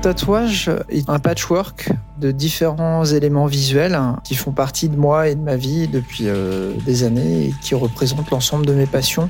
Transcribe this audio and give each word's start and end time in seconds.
tatouage 0.00 0.70
est 0.88 1.10
un 1.10 1.18
patchwork 1.18 1.90
de 2.20 2.30
différents 2.30 3.04
éléments 3.04 3.46
visuels 3.46 3.98
qui 4.22 4.36
font 4.36 4.52
partie 4.52 4.88
de 4.88 4.96
moi 4.96 5.28
et 5.28 5.34
de 5.34 5.40
ma 5.40 5.56
vie 5.56 5.88
depuis 5.88 6.28
euh, 6.28 6.72
des 6.86 7.02
années 7.02 7.46
et 7.46 7.54
qui 7.62 7.74
représentent 7.74 8.30
l'ensemble 8.30 8.64
de 8.64 8.74
mes 8.74 8.86
passions 8.86 9.28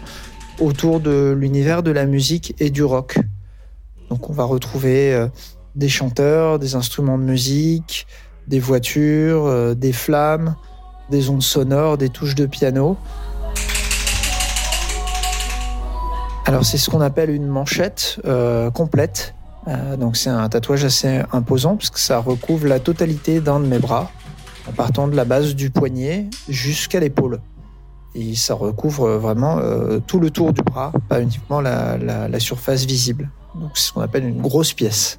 autour 0.60 1.00
de 1.00 1.34
l'univers 1.38 1.82
de 1.82 1.90
la 1.90 2.04
musique 2.04 2.54
et 2.60 2.70
du 2.70 2.84
rock. 2.84 3.18
Donc 4.10 4.28
on 4.28 4.32
va 4.32 4.44
retrouver 4.44 5.14
euh, 5.14 5.28
des 5.74 5.88
chanteurs, 5.88 6.58
des 6.58 6.74
instruments 6.74 7.18
de 7.18 7.24
musique, 7.24 8.06
des 8.46 8.60
voitures, 8.60 9.46
euh, 9.46 9.74
des 9.74 9.92
flammes, 9.92 10.54
des 11.10 11.30
ondes 11.30 11.42
sonores, 11.42 11.96
des 11.96 12.10
touches 12.10 12.34
de 12.34 12.46
piano. 12.46 12.98
Alors 16.44 16.64
c'est 16.64 16.78
ce 16.78 16.90
qu'on 16.90 17.00
appelle 17.00 17.30
une 17.30 17.46
manchette 17.46 18.20
complète 18.74 19.34
euh, 19.68 19.96
donc 19.96 20.16
c'est 20.16 20.30
un 20.30 20.48
tatouage 20.48 20.84
assez 20.84 21.20
imposant 21.32 21.76
parce 21.76 21.90
que 21.90 22.00
ça 22.00 22.18
recouvre 22.18 22.66
la 22.66 22.80
totalité 22.80 23.40
d'un 23.40 23.60
de 23.60 23.66
mes 23.66 23.78
bras, 23.78 24.10
en 24.68 24.72
partant 24.72 25.08
de 25.08 25.14
la 25.14 25.24
base 25.24 25.54
du 25.54 25.70
poignet 25.70 26.26
jusqu'à 26.48 27.00
l'épaule. 27.00 27.40
Et 28.14 28.34
ça 28.34 28.54
recouvre 28.54 29.10
vraiment 29.10 29.58
euh, 29.58 29.98
tout 30.04 30.18
le 30.18 30.30
tour 30.30 30.52
du 30.52 30.62
bras, 30.62 30.92
pas 31.08 31.20
uniquement 31.20 31.60
la, 31.60 31.98
la 31.98 32.40
surface 32.40 32.84
visible. 32.84 33.30
Donc 33.54 33.72
c'est 33.74 33.88
ce 33.88 33.92
qu'on 33.92 34.00
appelle 34.00 34.24
une 34.24 34.40
grosse 34.40 34.72
pièce. 34.72 35.18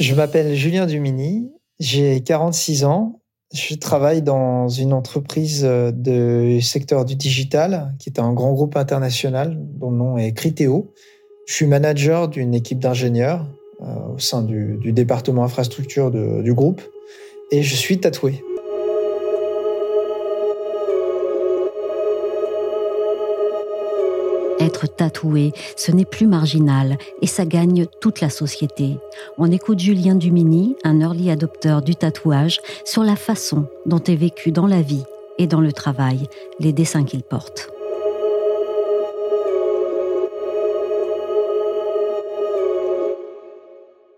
Je 0.00 0.14
m'appelle 0.14 0.54
Julien 0.54 0.86
Dumini, 0.86 1.50
j'ai 1.78 2.20
46 2.22 2.84
ans 2.84 3.20
je 3.54 3.74
travaille 3.76 4.20
dans 4.20 4.68
une 4.68 4.92
entreprise 4.92 5.62
euh, 5.64 5.92
du 5.92 6.60
secteur 6.60 7.04
du 7.04 7.14
digital, 7.14 7.94
qui 7.98 8.10
est 8.10 8.18
un 8.18 8.32
grand 8.32 8.52
groupe 8.52 8.76
international 8.76 9.56
dont 9.58 9.90
le 9.90 9.96
nom 9.96 10.18
est 10.18 10.32
Criteo. 10.32 10.92
Je 11.46 11.54
suis 11.54 11.66
manager 11.66 12.28
d'une 12.28 12.52
équipe 12.52 12.80
d'ingénieurs 12.80 13.46
euh, 13.80 14.14
au 14.14 14.18
sein 14.18 14.42
du, 14.42 14.78
département 14.92 15.44
infrastructure 15.44 16.10
du 16.10 16.52
groupe 16.52 16.82
et 17.52 17.62
je 17.62 17.74
suis 17.76 18.00
tatoué. 18.00 18.42
Être 24.64 24.86
tatoué, 24.86 25.52
ce 25.76 25.92
n'est 25.92 26.06
plus 26.06 26.26
marginal 26.26 26.96
et 27.20 27.26
ça 27.26 27.44
gagne 27.44 27.84
toute 28.00 28.22
la 28.22 28.30
société. 28.30 28.96
On 29.36 29.50
écoute 29.50 29.78
Julien 29.78 30.14
Dumini, 30.14 30.74
un 30.84 31.00
early 31.00 31.30
adopteur 31.30 31.82
du 31.82 31.94
tatouage, 31.94 32.60
sur 32.86 33.04
la 33.04 33.14
façon 33.14 33.66
dont 33.84 34.02
est 34.02 34.16
vécu 34.16 34.52
dans 34.52 34.66
la 34.66 34.80
vie 34.80 35.04
et 35.36 35.46
dans 35.46 35.60
le 35.60 35.72
travail 35.74 36.28
les 36.60 36.72
dessins 36.72 37.04
qu'il 37.04 37.22
porte. 37.22 37.74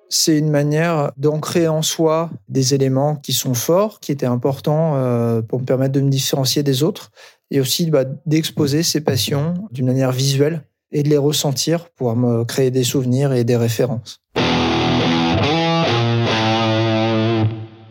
c'est 0.08 0.38
une 0.38 0.50
manière 0.50 1.12
d'ancrer 1.16 1.68
en 1.68 1.82
soi 1.82 2.30
des 2.48 2.74
éléments 2.74 3.16
qui 3.16 3.32
sont 3.32 3.54
forts, 3.54 4.00
qui 4.00 4.12
étaient 4.12 4.26
importants 4.26 4.94
euh, 4.96 5.42
pour 5.42 5.60
me 5.60 5.64
permettre 5.64 5.92
de 5.92 6.00
me 6.00 6.10
différencier 6.10 6.62
des 6.62 6.82
autres, 6.82 7.10
et 7.50 7.60
aussi 7.60 7.90
bah, 7.90 8.04
d'exposer 8.26 8.82
ces 8.82 9.00
passions 9.00 9.54
d'une 9.70 9.86
manière 9.86 10.12
visuelle 10.12 10.62
et 10.92 11.02
de 11.02 11.08
les 11.08 11.16
ressentir 11.16 11.90
pour 11.90 12.14
me 12.16 12.44
créer 12.44 12.70
des 12.70 12.84
souvenirs 12.84 13.32
et 13.32 13.44
des 13.44 13.56
références. 13.56 14.22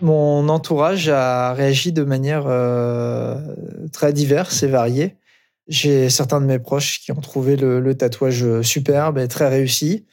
Mon 0.01 0.49
entourage 0.49 1.09
a 1.09 1.53
réagi 1.53 1.91
de 1.91 2.03
manière 2.03 2.45
euh, 2.47 3.39
très 3.91 4.13
diverse 4.13 4.61
et 4.63 4.67
variée. 4.67 5.15
J'ai 5.67 6.09
certains 6.09 6.41
de 6.41 6.45
mes 6.45 6.59
proches 6.59 6.99
qui 6.99 7.11
ont 7.11 7.21
trouvé 7.21 7.55
le 7.55 7.95
tatouage 7.95 8.61
superbe 8.61 9.17
et 9.17 9.27
très 9.27 9.47
réussi 9.47 10.05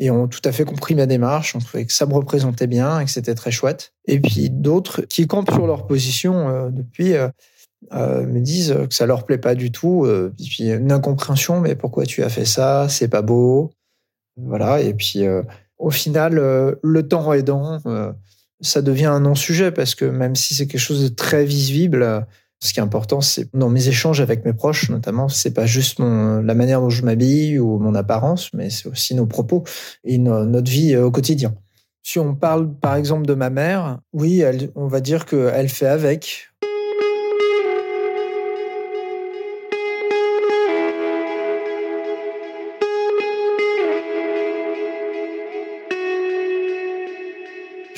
et 0.00 0.10
ont 0.10 0.28
tout 0.28 0.40
à 0.44 0.52
fait 0.52 0.64
compris 0.64 0.94
ma 0.94 1.06
démarche, 1.06 1.56
ont 1.56 1.60
trouvé 1.60 1.86
que 1.86 1.92
ça 1.92 2.06
me 2.06 2.14
représentait 2.14 2.66
bien 2.66 3.00
et 3.00 3.04
que 3.04 3.10
c'était 3.10 3.34
très 3.34 3.50
chouette. 3.50 3.92
Et 4.06 4.20
puis 4.20 4.50
d'autres 4.50 5.02
qui 5.02 5.26
campent 5.26 5.50
sur 5.50 5.66
leur 5.66 5.86
position 5.86 6.48
euh, 6.48 6.70
depuis 6.70 7.14
euh, 7.14 7.28
euh, 7.92 8.26
me 8.26 8.40
disent 8.40 8.74
que 8.88 8.94
ça 8.94 9.06
leur 9.06 9.24
plaît 9.24 9.38
pas 9.38 9.54
du 9.54 9.70
tout. 9.70 10.06
et 10.06 10.44
puis 10.44 10.70
une 10.70 10.92
incompréhension, 10.92 11.60
mais 11.60 11.74
pourquoi 11.74 12.06
tu 12.06 12.22
as 12.22 12.28
fait 12.28 12.44
ça 12.44 12.88
C'est 12.88 13.08
pas 13.08 13.22
beau. 13.22 13.70
Voilà. 14.36 14.80
Et 14.80 14.94
puis 14.94 15.24
au 15.78 15.90
final, 15.90 16.34
le 16.82 17.08
temps 17.08 17.32
aidant, 17.32 17.80
ça 18.60 18.82
devient 18.82 19.06
un 19.06 19.20
non-sujet 19.20 19.70
parce 19.70 19.94
que 19.94 20.04
même 20.04 20.34
si 20.34 20.54
c'est 20.54 20.66
quelque 20.66 20.80
chose 20.80 21.02
de 21.02 21.14
très 21.14 21.44
visible, 21.44 22.26
ce 22.60 22.72
qui 22.72 22.80
est 22.80 22.82
important, 22.82 23.20
c'est 23.20 23.54
dans 23.54 23.68
mes 23.68 23.88
échanges 23.88 24.20
avec 24.20 24.44
mes 24.44 24.52
proches, 24.52 24.90
notamment, 24.90 25.28
c'est 25.28 25.52
pas 25.52 25.66
juste 25.66 26.00
la 26.00 26.54
manière 26.54 26.80
dont 26.80 26.90
je 26.90 27.04
m'habille 27.04 27.58
ou 27.58 27.78
mon 27.78 27.94
apparence, 27.94 28.52
mais 28.52 28.70
c'est 28.70 28.88
aussi 28.88 29.14
nos 29.14 29.26
propos 29.26 29.64
et 30.04 30.18
notre 30.18 30.70
vie 30.70 30.94
euh, 30.94 31.04
au 31.04 31.10
quotidien. 31.10 31.54
Si 32.02 32.18
on 32.18 32.34
parle 32.34 32.74
par 32.74 32.96
exemple 32.96 33.26
de 33.26 33.34
ma 33.34 33.50
mère, 33.50 34.00
oui, 34.12 34.42
on 34.74 34.88
va 34.88 35.00
dire 35.00 35.26
qu'elle 35.26 35.68
fait 35.68 35.86
avec. 35.86 36.47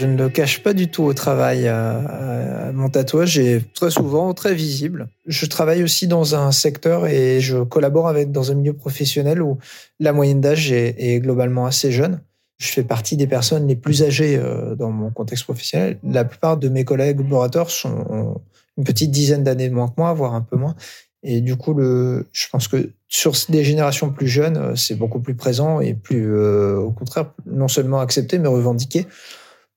Je 0.01 0.07
ne 0.07 0.17
le 0.17 0.31
cache 0.31 0.63
pas 0.63 0.73
du 0.73 0.89
tout 0.89 1.03
au 1.03 1.13
travail. 1.13 1.69
Euh, 1.69 2.01
euh, 2.11 2.73
mon 2.73 2.89
tatouage 2.89 3.39
est 3.39 3.71
très 3.75 3.91
souvent 3.91 4.33
très 4.33 4.55
visible. 4.55 5.11
Je 5.27 5.45
travaille 5.45 5.83
aussi 5.83 6.07
dans 6.07 6.35
un 6.35 6.53
secteur 6.53 7.07
et 7.07 7.43
je 7.43 7.59
collabore 7.59 8.09
avec 8.09 8.33
dans 8.33 8.51
un 8.51 8.55
milieu 8.55 8.73
professionnel 8.73 9.43
où 9.43 9.59
la 9.99 10.15
moyenne 10.15 10.41
d'âge 10.41 10.73
est, 10.73 11.21
globalement 11.21 11.67
assez 11.67 11.93
jeune. 11.93 12.23
Je 12.57 12.69
fais 12.69 12.83
partie 12.83 13.19
des 13.19 13.27
personnes 13.27 13.69
les 13.69 13.77
plus 13.77 14.03
âgées 14.03 14.39
euh, 14.39 14.75
dans 14.75 14.91
mon 14.91 15.11
contexte 15.11 15.45
professionnel. 15.45 15.99
La 16.03 16.25
plupart 16.25 16.57
de 16.57 16.71
mes 16.71 16.87
collègues 16.87 17.19
collaborateurs 17.19 17.69
sont 17.71 18.41
une 18.79 18.85
petite 18.85 19.11
dizaine 19.11 19.45
d'années 19.45 19.69
moins 19.69 19.89
que 19.89 19.95
moi, 19.99 20.15
voire 20.15 20.35
un 20.35 20.41
peu 20.41 20.57
moins. 20.57 20.77
Et 21.23 21.43
du 21.43 21.57
coup, 21.57 21.75
le, 21.75 22.27
je 22.33 22.49
pense 22.49 22.69
que 22.69 22.93
sur 23.07 23.35
des 23.51 23.65
générations 23.65 24.09
plus 24.09 24.29
jeunes, 24.29 24.75
c'est 24.77 24.95
beaucoup 24.95 25.21
plus 25.21 25.35
présent 25.35 25.81
et 25.81 25.93
plus, 25.93 26.35
au 26.35 26.91
contraire, 26.93 27.35
non 27.45 27.69
seulement 27.69 28.01
accepté, 28.01 28.39
mais 28.39 28.49
revendiqué. 28.49 29.07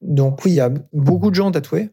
Donc 0.03 0.45
oui, 0.45 0.51
il 0.51 0.55
y 0.55 0.61
a 0.61 0.71
beaucoup 0.91 1.29
de 1.29 1.35
gens 1.35 1.51
tatoués 1.51 1.89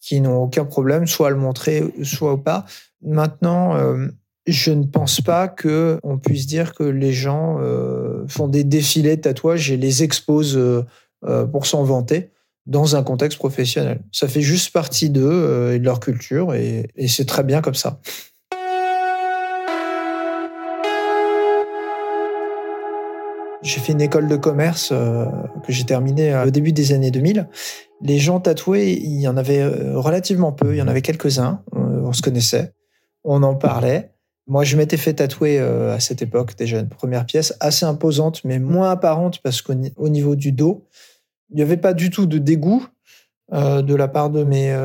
qui 0.00 0.20
n'ont 0.20 0.42
aucun 0.42 0.64
problème, 0.64 1.06
soit 1.06 1.28
à 1.28 1.30
le 1.30 1.36
montrer, 1.36 1.84
soit 2.02 2.42
pas. 2.42 2.66
Maintenant, 3.02 3.76
euh, 3.76 4.08
je 4.46 4.72
ne 4.72 4.84
pense 4.84 5.20
pas 5.20 5.46
que 5.46 6.00
on 6.02 6.18
puisse 6.18 6.46
dire 6.46 6.74
que 6.74 6.82
les 6.82 7.12
gens 7.12 7.58
euh, 7.60 8.24
font 8.26 8.48
des 8.48 8.64
défilés 8.64 9.16
de 9.16 9.22
tatouages 9.22 9.70
et 9.70 9.76
les 9.76 10.02
exposent 10.02 10.56
euh, 10.58 11.46
pour 11.46 11.66
s'en 11.66 11.84
vanter 11.84 12.30
dans 12.66 12.96
un 12.96 13.02
contexte 13.04 13.38
professionnel. 13.38 14.00
Ça 14.10 14.26
fait 14.26 14.40
juste 14.40 14.72
partie 14.72 15.10
d'eux 15.10 15.72
et 15.72 15.78
de 15.78 15.84
leur 15.84 16.00
culture 16.00 16.54
et 16.54 16.88
c'est 17.08 17.26
très 17.26 17.44
bien 17.44 17.60
comme 17.60 17.74
ça. 17.74 18.00
J'ai 23.62 23.78
fait 23.78 23.92
une 23.92 24.00
école 24.00 24.26
de 24.26 24.34
commerce 24.34 24.90
euh, 24.92 25.24
que 25.64 25.72
j'ai 25.72 25.84
terminée 25.84 26.34
euh, 26.34 26.46
au 26.46 26.50
début 26.50 26.72
des 26.72 26.92
années 26.92 27.12
2000. 27.12 27.48
Les 28.00 28.18
gens 28.18 28.40
tatoués, 28.40 28.92
il 28.92 29.20
y 29.20 29.28
en 29.28 29.36
avait 29.36 29.60
euh, 29.60 29.98
relativement 29.98 30.50
peu. 30.50 30.74
Il 30.74 30.78
y 30.78 30.82
en 30.82 30.88
avait 30.88 31.02
quelques-uns. 31.02 31.62
On, 31.72 32.12
se 32.12 32.22
connaissait. 32.22 32.72
On 33.22 33.42
en 33.44 33.54
parlait. 33.54 34.10
Moi, 34.48 34.64
je 34.64 34.76
m'étais 34.76 34.96
fait 34.96 35.14
tatouer 35.14 35.60
à 35.60 36.00
cette 36.00 36.20
époque 36.20 36.56
déjà 36.56 36.80
une 36.80 36.88
première 36.88 37.24
pièce 37.24 37.54
assez 37.60 37.86
imposante, 37.86 38.42
mais 38.44 38.58
moins 38.58 38.90
apparente 38.90 39.38
parce 39.38 39.62
qu'au 39.62 40.08
niveau 40.08 40.34
du 40.34 40.50
dos, 40.50 40.84
il 41.50 41.56
n'y 41.56 41.62
avait 41.62 41.76
pas 41.76 41.94
du 41.94 42.10
tout 42.10 42.26
de 42.26 42.38
dégoût 42.38 42.84
de 43.52 43.94
la 43.94 44.08
part 44.08 44.30
de 44.30 44.42
mes 44.42 44.76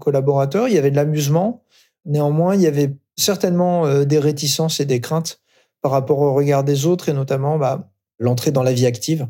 collaborateurs. 0.00 0.68
Il 0.68 0.74
y 0.74 0.78
avait 0.78 0.90
de 0.90 0.96
l'amusement. 0.96 1.62
Néanmoins, 2.04 2.56
il 2.56 2.62
y 2.62 2.66
avait 2.66 2.92
certainement 3.16 4.04
des 4.04 4.18
réticences 4.18 4.80
et 4.80 4.84
des 4.84 5.00
craintes 5.00 5.40
par 5.84 5.92
rapport 5.92 6.18
au 6.18 6.32
regard 6.34 6.64
des 6.64 6.86
autres 6.86 7.10
et 7.10 7.12
notamment 7.12 7.58
bah, 7.58 7.93
l'entrée 8.18 8.50
dans 8.50 8.62
la 8.62 8.72
vie 8.72 8.86
active. 8.86 9.28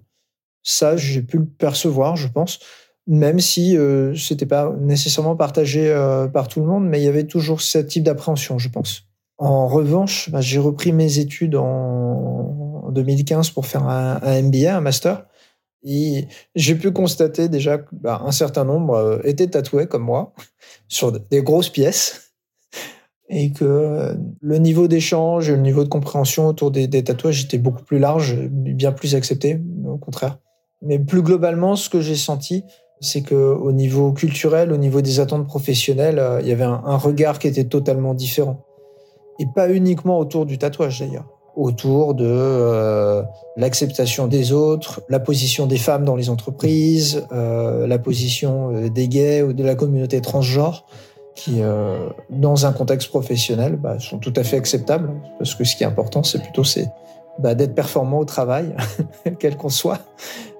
Ça, 0.63 0.97
j'ai 0.97 1.23
pu 1.23 1.39
le 1.39 1.47
percevoir, 1.47 2.17
je 2.17 2.29
pense, 2.29 2.59
même 3.07 3.39
si 3.39 3.77
euh, 3.77 4.15
c'était 4.15 4.47
pas 4.47 4.73
nécessairement 4.81 5.37
partagé 5.37 5.91
euh, 5.91 6.27
par 6.27 6.49
tout 6.49 6.61
le 6.61 6.67
monde, 6.67 6.87
mais 6.87 7.01
il 7.01 7.05
y 7.05 7.09
avait 7.09 7.27
toujours 7.27 7.61
ce 7.61 7.79
type 7.79 8.05
d'appréhension, 8.05 8.59
je 8.59 8.71
pense. 8.71 9.03
En 9.37 9.67
revanche, 9.67 10.31
bah, 10.31 10.41
j'ai 10.41 10.59
repris 10.59 10.93
mes 10.93 11.19
études 11.19 11.57
en 11.57 12.91
2015 12.93 13.51
pour 13.51 13.67
faire 13.67 13.87
un, 13.87 14.43
MBA, 14.43 14.75
un 14.77 14.81
master. 14.81 15.27
Et 15.87 16.29
j'ai 16.55 16.77
pu 16.77 16.93
constater 16.93 17.51
déjà 17.51 17.77
qu'un 17.77 17.89
bah, 17.93 18.27
certain 18.31 18.65
nombre 18.65 18.95
euh, 18.95 19.19
étaient 19.25 19.49
tatoués 19.49 19.87
comme 19.87 20.05
moi 20.05 20.33
sur 20.89 21.13
des 21.13 21.43
grosses 21.43 21.69
pièces 21.69 22.24
et 23.29 23.53
que 23.53 23.65
euh, 23.65 24.15
le 24.41 24.59
niveau 24.59 24.89
d'échange, 24.89 25.51
le 25.51 25.57
niveau 25.57 25.85
de 25.85 25.89
compréhension 25.89 26.47
autour 26.47 26.71
des, 26.71 26.89
tatouages 26.89 27.45
était 27.45 27.59
beaucoup 27.59 27.83
plus 27.83 27.99
large, 27.99 28.37
bien 28.51 28.93
plus 28.93 29.15
accepté, 29.15 29.61
au 29.87 29.97
contraire. 29.97 30.39
Mais 30.83 30.99
plus 30.99 31.23
globalement, 31.23 31.77
ce 31.77 31.89
que 31.89 32.01
j'ai 32.01 32.17
senti, 32.17 32.65
c'est 33.01 33.23
que 33.23 33.35
au 33.35 33.73
niveau 33.73 34.13
culturel, 34.13 34.73
au 34.73 34.77
niveau 34.77 35.01
des 35.01 35.21
attentes 35.21 35.47
professionnelles, 35.47 36.19
euh, 36.19 36.41
il 36.43 36.49
y 36.49 36.53
avait 36.53 36.65
un, 36.65 36.97
regard 36.97 37.39
qui 37.39 37.49
était 37.49 37.65
totalement 37.65 38.15
différent. 38.15 38.65
Et 39.41 39.47
pas 39.53 39.71
uniquement 39.71 40.19
autour 40.19 40.47
du 40.47 40.59
tatouage 40.59 41.01
d'ailleurs. 41.01 41.27
autour 41.57 42.15
de 42.15 42.27
euh, 42.27 43.23
l'acceptation 43.57 44.29
des 44.29 44.53
autres, 44.53 45.03
la 45.09 45.19
position 45.19 45.67
des 45.67 45.77
femmes 45.77 46.05
dans 46.05 46.15
les 46.15 46.31
entreprises, 46.31 47.27
la 47.33 47.99
position 47.99 48.89
des 48.89 49.09
gays 49.09 49.43
ou 49.43 49.53
de 49.53 49.65
la 49.65 49.75
communauté 49.75 50.21
transgenre, 50.21 50.87
qui, 51.35 51.63
dans 52.31 52.67
un 52.67 52.73
contexte 52.73 53.09
professionnel, 53.09 53.77
bah, 53.77 53.99
sont 53.99 54.19
tout 54.19 54.33
à 54.37 54.45
fait 54.45 54.57
acceptables. 54.57 55.11
Parce 55.39 55.55
que 55.55 55.65
ce 55.65 55.75
qui 55.75 55.83
est 55.83 55.87
important, 55.87 56.23
c'est 56.23 56.41
plutôt 56.41 56.63
bah, 57.39 57.55
d'être 57.55 57.75
performant 57.75 58.19
au 58.19 58.25
travail, 58.25 58.75
quel 59.39 59.57
qu'on 59.57 59.69
soit, 59.69 59.99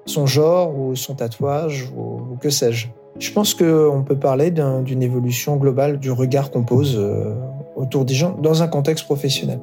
son 0.05 0.25
genre 0.25 0.77
ou 0.77 0.95
son 0.95 1.15
tatouage 1.15 1.89
ou, 1.95 2.35
que 2.41 2.49
sais-je. 2.49 2.87
Je 3.19 3.31
pense 3.31 3.53
qu'on 3.53 4.03
peut 4.05 4.19
parler 4.19 4.51
d'une 4.51 5.01
évolution 5.01 5.55
globale 5.55 5.99
du 5.99 6.11
regard 6.11 6.51
qu'on 6.51 6.63
pose 6.63 7.01
autour 7.77 8.03
des 8.03 8.13
gens 8.13 8.37
dans 8.41 8.61
un 8.61 8.67
contexte 8.67 9.05
professionnel 9.05 9.59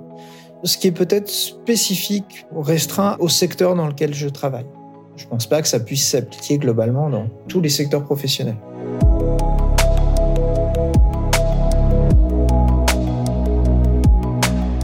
ce 0.65 0.79
qui 0.79 0.87
est 0.87 0.93
peut-être 0.93 1.29
spécifique, 1.29 2.47
restreint 2.55 3.17
au 3.19 3.29
secteur 3.29 3.75
dans 3.75 3.87
lequel 3.87 4.15
je 4.15 4.29
travaille. 4.29 4.67
Je 5.17 5.25
ne 5.25 5.31
pense 5.31 5.47
pas 5.47 5.61
que 5.61 5.69
ça 5.69 5.81
puisse 5.81 6.09
s'appliquer 6.09 6.59
globalement 6.59 7.11
dans 7.11 7.27
tous 7.49 7.61
les 7.61 7.69
secteurs 7.69 8.05
professionnels. 8.05 8.57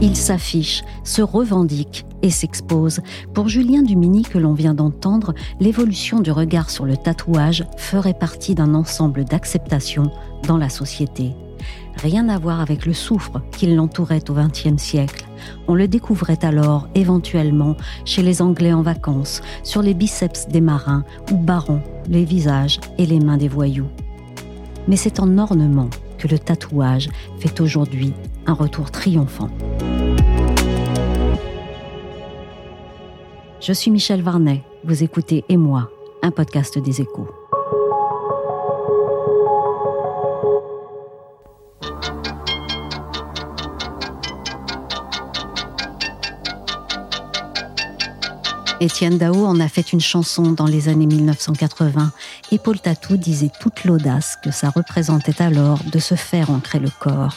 Il 0.01 0.15
s'affiche, 0.15 0.83
se 1.03 1.21
revendique 1.21 2.05
et 2.21 2.29
s'expose. 2.29 3.01
Pour 3.33 3.49
Julien 3.49 3.81
Dumini 3.81 4.23
que 4.23 4.37
l'on 4.37 4.53
vient 4.53 4.73
d'entendre, 4.73 5.33
l'évolution 5.59 6.19
du 6.19 6.31
regard 6.31 6.69
sur 6.69 6.85
le 6.85 6.95
tatouage 6.95 7.65
ferait 7.77 8.13
partie 8.13 8.55
d'un 8.55 8.73
ensemble 8.73 9.25
d'acceptation 9.25 10.11
dans 10.47 10.57
la 10.57 10.69
société 10.69 11.33
rien 11.99 12.29
à 12.29 12.37
voir 12.37 12.61
avec 12.61 12.85
le 12.85 12.93
soufre 12.93 13.41
qui 13.51 13.67
l'entourait 13.67 14.29
au 14.29 14.33
XXe 14.33 14.81
siècle. 14.81 15.25
On 15.67 15.75
le 15.75 15.87
découvrait 15.87 16.43
alors 16.43 16.87
éventuellement 16.95 17.75
chez 18.05 18.21
les 18.21 18.41
Anglais 18.41 18.73
en 18.73 18.81
vacances, 18.81 19.41
sur 19.63 19.81
les 19.81 19.93
biceps 19.93 20.47
des 20.47 20.61
marins 20.61 21.03
ou 21.31 21.37
barons, 21.37 21.81
les 22.07 22.25
visages 22.25 22.79
et 22.97 23.05
les 23.05 23.19
mains 23.19 23.37
des 23.37 23.47
voyous. 23.47 23.89
Mais 24.87 24.95
c'est 24.95 25.19
en 25.19 25.37
ornement 25.37 25.89
que 26.17 26.27
le 26.27 26.39
tatouage 26.39 27.09
fait 27.39 27.61
aujourd'hui 27.61 28.13
un 28.45 28.53
retour 28.53 28.91
triomphant. 28.91 29.49
Je 33.69 33.73
suis 33.75 33.91
Michel 33.91 34.23
Varnet, 34.23 34.63
vous 34.83 35.03
écoutez 35.03 35.45
Et 35.47 35.55
moi, 35.55 35.91
un 36.23 36.31
podcast 36.31 36.79
des 36.79 37.01
échos. 37.01 37.27
Étienne 48.79 49.19
Dao 49.19 49.45
en 49.45 49.59
a 49.59 49.67
fait 49.67 49.93
une 49.93 50.01
chanson 50.01 50.51
dans 50.51 50.65
les 50.65 50.89
années 50.89 51.05
1980 51.05 52.11
et 52.51 52.57
Paul 52.57 52.79
Tatou 52.79 53.17
disait 53.17 53.51
toute 53.61 53.83
l'audace 53.83 54.35
que 54.43 54.49
ça 54.49 54.71
représentait 54.71 55.43
alors 55.43 55.83
de 55.83 55.99
se 55.99 56.15
faire 56.15 56.49
ancrer 56.49 56.79
le 56.79 56.89
corps. 56.99 57.35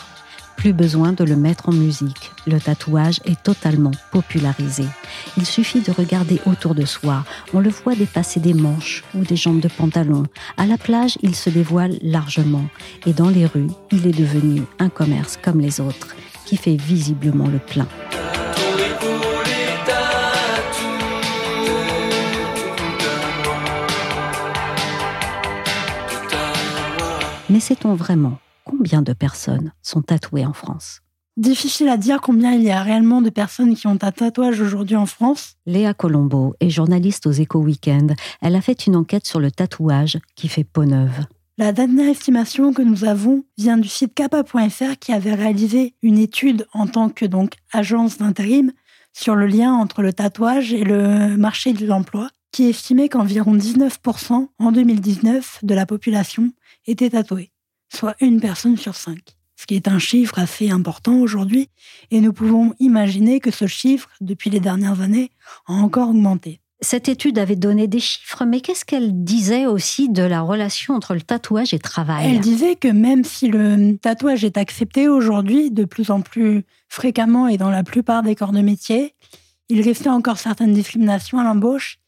Plus 0.56 0.72
besoin 0.72 1.12
de 1.12 1.24
le 1.24 1.36
mettre 1.36 1.68
en 1.68 1.72
musique, 1.72 2.30
le 2.46 2.60
tatouage 2.60 3.20
est 3.24 3.42
totalement 3.42 3.90
popularisé. 4.12 4.84
Il 5.36 5.44
suffit 5.44 5.80
de 5.80 5.90
regarder 5.90 6.40
autour 6.46 6.74
de 6.74 6.84
soi, 6.84 7.24
on 7.52 7.60
le 7.60 7.70
voit 7.70 7.94
dépasser 7.94 8.40
des 8.40 8.54
manches 8.54 9.02
ou 9.14 9.24
des 9.24 9.36
jambes 9.36 9.60
de 9.60 9.68
pantalon. 9.68 10.24
À 10.56 10.66
la 10.66 10.78
plage, 10.78 11.18
il 11.22 11.34
se 11.34 11.50
dévoile 11.50 11.98
largement 12.02 12.66
et 13.06 13.12
dans 13.12 13.28
les 13.28 13.46
rues, 13.46 13.70
il 13.90 14.06
est 14.06 14.16
devenu 14.16 14.62
un 14.78 14.88
commerce 14.88 15.38
comme 15.42 15.60
les 15.60 15.80
autres 15.80 16.14
qui 16.46 16.56
fait 16.56 16.76
visiblement 16.76 17.48
le 17.48 17.58
plein. 17.58 17.88
Mais 27.52 27.60
sait-on 27.60 27.94
vraiment 27.94 28.38
combien 28.72 29.02
de 29.02 29.12
personnes 29.12 29.72
sont 29.82 30.02
tatouées 30.02 30.46
en 30.46 30.54
France? 30.54 31.02
Difficile 31.36 31.88
à 31.88 31.96
dire 31.96 32.20
combien 32.20 32.52
il 32.52 32.62
y 32.62 32.70
a 32.70 32.82
réellement 32.82 33.22
de 33.22 33.30
personnes 33.30 33.74
qui 33.74 33.86
ont 33.86 33.98
un 34.02 34.10
tatouage 34.10 34.60
aujourd'hui 34.60 34.96
en 34.96 35.06
France. 35.06 35.54
Léa 35.66 35.94
Colombo 35.94 36.54
est 36.60 36.70
journaliste 36.70 37.26
aux 37.26 37.32
Éco 37.32 37.58
Weekend. 37.58 38.14
Elle 38.40 38.54
a 38.54 38.60
fait 38.60 38.86
une 38.86 38.96
enquête 38.96 39.26
sur 39.26 39.40
le 39.40 39.50
tatouage 39.50 40.18
qui 40.36 40.48
fait 40.48 40.64
peau 40.64 40.84
neuve. 40.84 41.26
La 41.58 41.72
dernière 41.72 42.08
estimation 42.08 42.72
que 42.72 42.82
nous 42.82 43.04
avons 43.04 43.44
vient 43.58 43.76
du 43.76 43.88
site 43.88 44.14
kappa.fr 44.14 44.98
qui 44.98 45.12
avait 45.12 45.34
réalisé 45.34 45.94
une 46.02 46.18
étude 46.18 46.66
en 46.72 46.86
tant 46.86 47.08
que 47.08 47.26
donc 47.26 47.54
agence 47.72 48.18
d'intérim 48.18 48.72
sur 49.12 49.36
le 49.36 49.46
lien 49.46 49.74
entre 49.74 50.00
le 50.00 50.14
tatouage 50.14 50.72
et 50.72 50.84
le 50.84 51.36
marché 51.36 51.74
de 51.74 51.86
l'emploi, 51.86 52.30
qui 52.52 52.68
estimait 52.68 53.10
qu'environ 53.10 53.54
19% 53.54 54.48
en 54.58 54.72
2019 54.72 55.60
de 55.62 55.74
la 55.74 55.86
population 55.86 56.50
était 56.86 57.10
tatoué, 57.10 57.51
soit 57.94 58.16
une 58.20 58.40
personne 58.40 58.76
sur 58.76 58.94
cinq, 58.94 59.36
ce 59.56 59.66
qui 59.66 59.74
est 59.74 59.88
un 59.88 59.98
chiffre 59.98 60.38
assez 60.38 60.70
important 60.70 61.16
aujourd'hui, 61.16 61.68
et 62.10 62.20
nous 62.20 62.32
pouvons 62.32 62.74
imaginer 62.78 63.40
que 63.40 63.50
ce 63.50 63.66
chiffre, 63.66 64.08
depuis 64.20 64.50
les 64.50 64.60
dernières 64.60 65.00
années, 65.00 65.30
a 65.66 65.72
encore 65.72 66.08
augmenté. 66.08 66.60
Cette 66.80 67.08
étude 67.08 67.38
avait 67.38 67.54
donné 67.54 67.86
des 67.86 68.00
chiffres, 68.00 68.44
mais 68.44 68.60
qu'est-ce 68.60 68.84
qu'elle 68.84 69.22
disait 69.22 69.66
aussi 69.66 70.08
de 70.08 70.24
la 70.24 70.40
relation 70.40 70.94
entre 70.94 71.14
le 71.14 71.20
tatouage 71.20 71.72
et 71.72 71.76
le 71.76 71.82
travail? 71.82 72.28
Elle 72.28 72.40
disait 72.40 72.74
que 72.74 72.88
même 72.88 73.22
si 73.22 73.46
le 73.46 73.96
tatouage 73.98 74.42
est 74.42 74.58
accepté 74.58 75.06
aujourd'hui 75.06 75.70
de 75.70 75.84
plus 75.84 76.10
en 76.10 76.22
plus 76.22 76.64
fréquemment 76.88 77.46
et 77.46 77.56
dans 77.56 77.70
la 77.70 77.84
plupart 77.84 78.24
des 78.24 78.34
corps 78.34 78.50
de 78.50 78.62
métier, 78.62 79.14
il 79.68 79.80
restait 79.80 80.08
encore 80.08 80.38
certaines 80.38 80.72
discriminations 80.72 81.38
à 81.38 81.44
l'embauche 81.44 82.00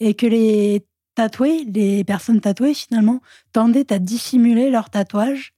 et 0.00 0.14
que 0.14 0.26
les 0.26 0.82
tatoués, 1.14 1.64
les 1.64 2.04
personnes 2.04 2.40
tatouées 2.40 2.74
finalement, 2.74 3.20
tendaient 3.52 3.92
à 3.92 3.98
dissimuler 3.98 4.70
leur 4.70 4.90
tatouage 4.90 5.54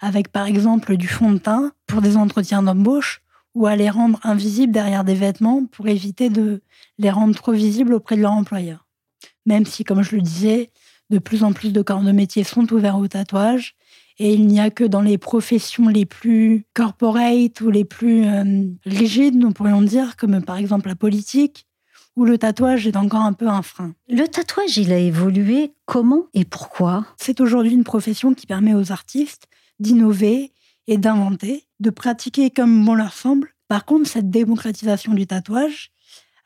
avec 0.00 0.28
par 0.28 0.46
exemple 0.46 0.96
du 0.96 1.08
fond 1.08 1.32
de 1.32 1.38
teint 1.38 1.72
pour 1.86 2.02
des 2.02 2.16
entretiens 2.16 2.62
d'embauche 2.62 3.22
ou 3.54 3.66
à 3.66 3.76
les 3.76 3.90
rendre 3.90 4.20
invisibles 4.22 4.72
derrière 4.72 5.04
des 5.04 5.14
vêtements 5.14 5.64
pour 5.66 5.88
éviter 5.88 6.30
de 6.30 6.62
les 6.98 7.10
rendre 7.10 7.34
trop 7.34 7.52
visibles 7.52 7.94
auprès 7.94 8.16
de 8.16 8.22
leur 8.22 8.32
employeur. 8.32 8.86
Même 9.46 9.66
si, 9.66 9.82
comme 9.82 10.02
je 10.02 10.14
le 10.14 10.22
disais, 10.22 10.70
de 11.10 11.18
plus 11.18 11.42
en 11.42 11.52
plus 11.52 11.72
de 11.72 11.82
corps 11.82 12.02
de 12.02 12.12
métier 12.12 12.44
sont 12.44 12.72
ouverts 12.72 12.98
au 12.98 13.08
tatouage 13.08 13.74
et 14.18 14.34
il 14.34 14.46
n'y 14.46 14.60
a 14.60 14.70
que 14.70 14.84
dans 14.84 15.00
les 15.00 15.16
professions 15.16 15.88
les 15.88 16.04
plus 16.04 16.66
corporate 16.74 17.60
ou 17.60 17.70
les 17.70 17.84
plus 17.84 18.26
euh, 18.26 18.64
rigides, 18.84 19.36
nous 19.36 19.52
pourrions 19.52 19.82
dire, 19.82 20.16
comme 20.16 20.42
par 20.42 20.56
exemple 20.56 20.88
la 20.88 20.96
politique, 20.96 21.67
où 22.18 22.24
le 22.24 22.36
tatouage 22.36 22.88
est 22.88 22.96
encore 22.96 23.20
un 23.20 23.32
peu 23.32 23.46
un 23.46 23.62
frein. 23.62 23.94
Le 24.08 24.26
tatouage, 24.26 24.76
il 24.76 24.92
a 24.92 24.98
évolué 24.98 25.72
comment 25.86 26.24
et 26.34 26.44
pourquoi? 26.44 27.06
C'est 27.16 27.40
aujourd'hui 27.40 27.72
une 27.72 27.84
profession 27.84 28.34
qui 28.34 28.44
permet 28.44 28.74
aux 28.74 28.90
artistes 28.90 29.46
d'innover 29.78 30.50
et 30.88 30.98
d'inventer, 30.98 31.68
de 31.78 31.90
pratiquer 31.90 32.50
comme 32.50 32.84
bon 32.84 32.96
leur 32.96 33.12
semble. 33.12 33.54
Par 33.68 33.84
contre, 33.84 34.10
cette 34.10 34.30
démocratisation 34.30 35.14
du 35.14 35.28
tatouage 35.28 35.92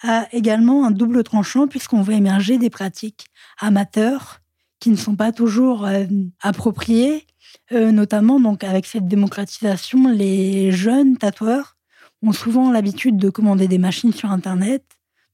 a 0.03 0.29
également 0.33 0.85
un 0.85 0.91
double 0.91 1.25
tranchant 1.25 1.67
puisqu'on 1.67 2.03
voit 2.03 2.15
émerger 2.15 2.59
des 2.59 2.69
pratiques 2.69 3.29
amateurs 3.59 4.41
qui 4.79 4.91
ne 4.91 4.97
sont 4.97 5.17
pas 5.17 5.33
toujours 5.33 5.87
euh, 5.87 6.05
appropriées, 6.43 7.27
euh, 7.73 7.93
notamment 7.93 8.39
donc 8.41 8.63
avec 8.63 8.85
cette 8.85 9.09
démocratisation, 9.09 10.09
les 10.09 10.71
jeunes 10.71 11.17
tatoueurs 11.17 11.79
ont 12.23 12.33
souvent 12.33 12.71
l'habitude 12.71 13.17
de 13.17 13.31
commander 13.31 13.69
des 13.69 13.79
machines 13.79 14.13
sur 14.13 14.31
Internet, 14.31 14.85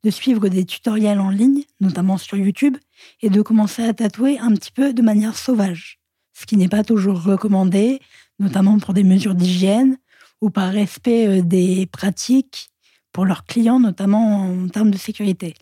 de 0.05 0.11
suivre 0.11 0.49
des 0.49 0.65
tutoriels 0.65 1.21
en 1.21 1.31
ligne, 1.31 1.65
notamment 1.81 2.19
sur 2.19 2.37
YouTube, 2.37 2.77
et 3.23 3.31
de 3.31 3.43
commencer 3.43 3.83
à 3.83 3.95
tatouer 3.95 4.39
un 4.39 4.53
petit 4.55 4.73
peu 4.73 4.93
de 4.93 5.03
manière 5.03 5.37
sauvage, 5.37 5.99
ce 6.33 6.47
qui 6.47 6.57
n'est 6.57 6.69
pas 6.69 6.85
toujours 6.85 7.23
recommandé, 7.23 8.01
notamment 8.39 8.79
pour 8.79 8.95
des 8.95 9.05
mesures 9.05 9.35
d'hygiène 9.35 9.99
ou 10.41 10.51
par 10.51 10.73
respect 10.73 11.27
euh, 11.27 11.43
des 11.43 11.87
pratiques 11.87 12.71
pour 13.13 13.25
leurs 13.25 13.45
clients, 13.45 13.81
notamment 13.81 14.43
en 14.43 14.69
termes 14.69 14.91
de 14.91 14.99
sécurité. 14.99 15.55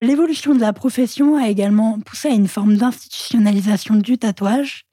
L'évolution 0.00 0.54
de 0.54 0.60
la 0.60 0.72
profession 0.72 1.36
a 1.36 1.48
également 1.48 2.00
poussé 2.00 2.28
à 2.28 2.32
une 2.32 2.48
forme 2.48 2.76
d'institutionnalisation 2.76 3.96
du 3.96 4.18
tatouage, 4.18 4.84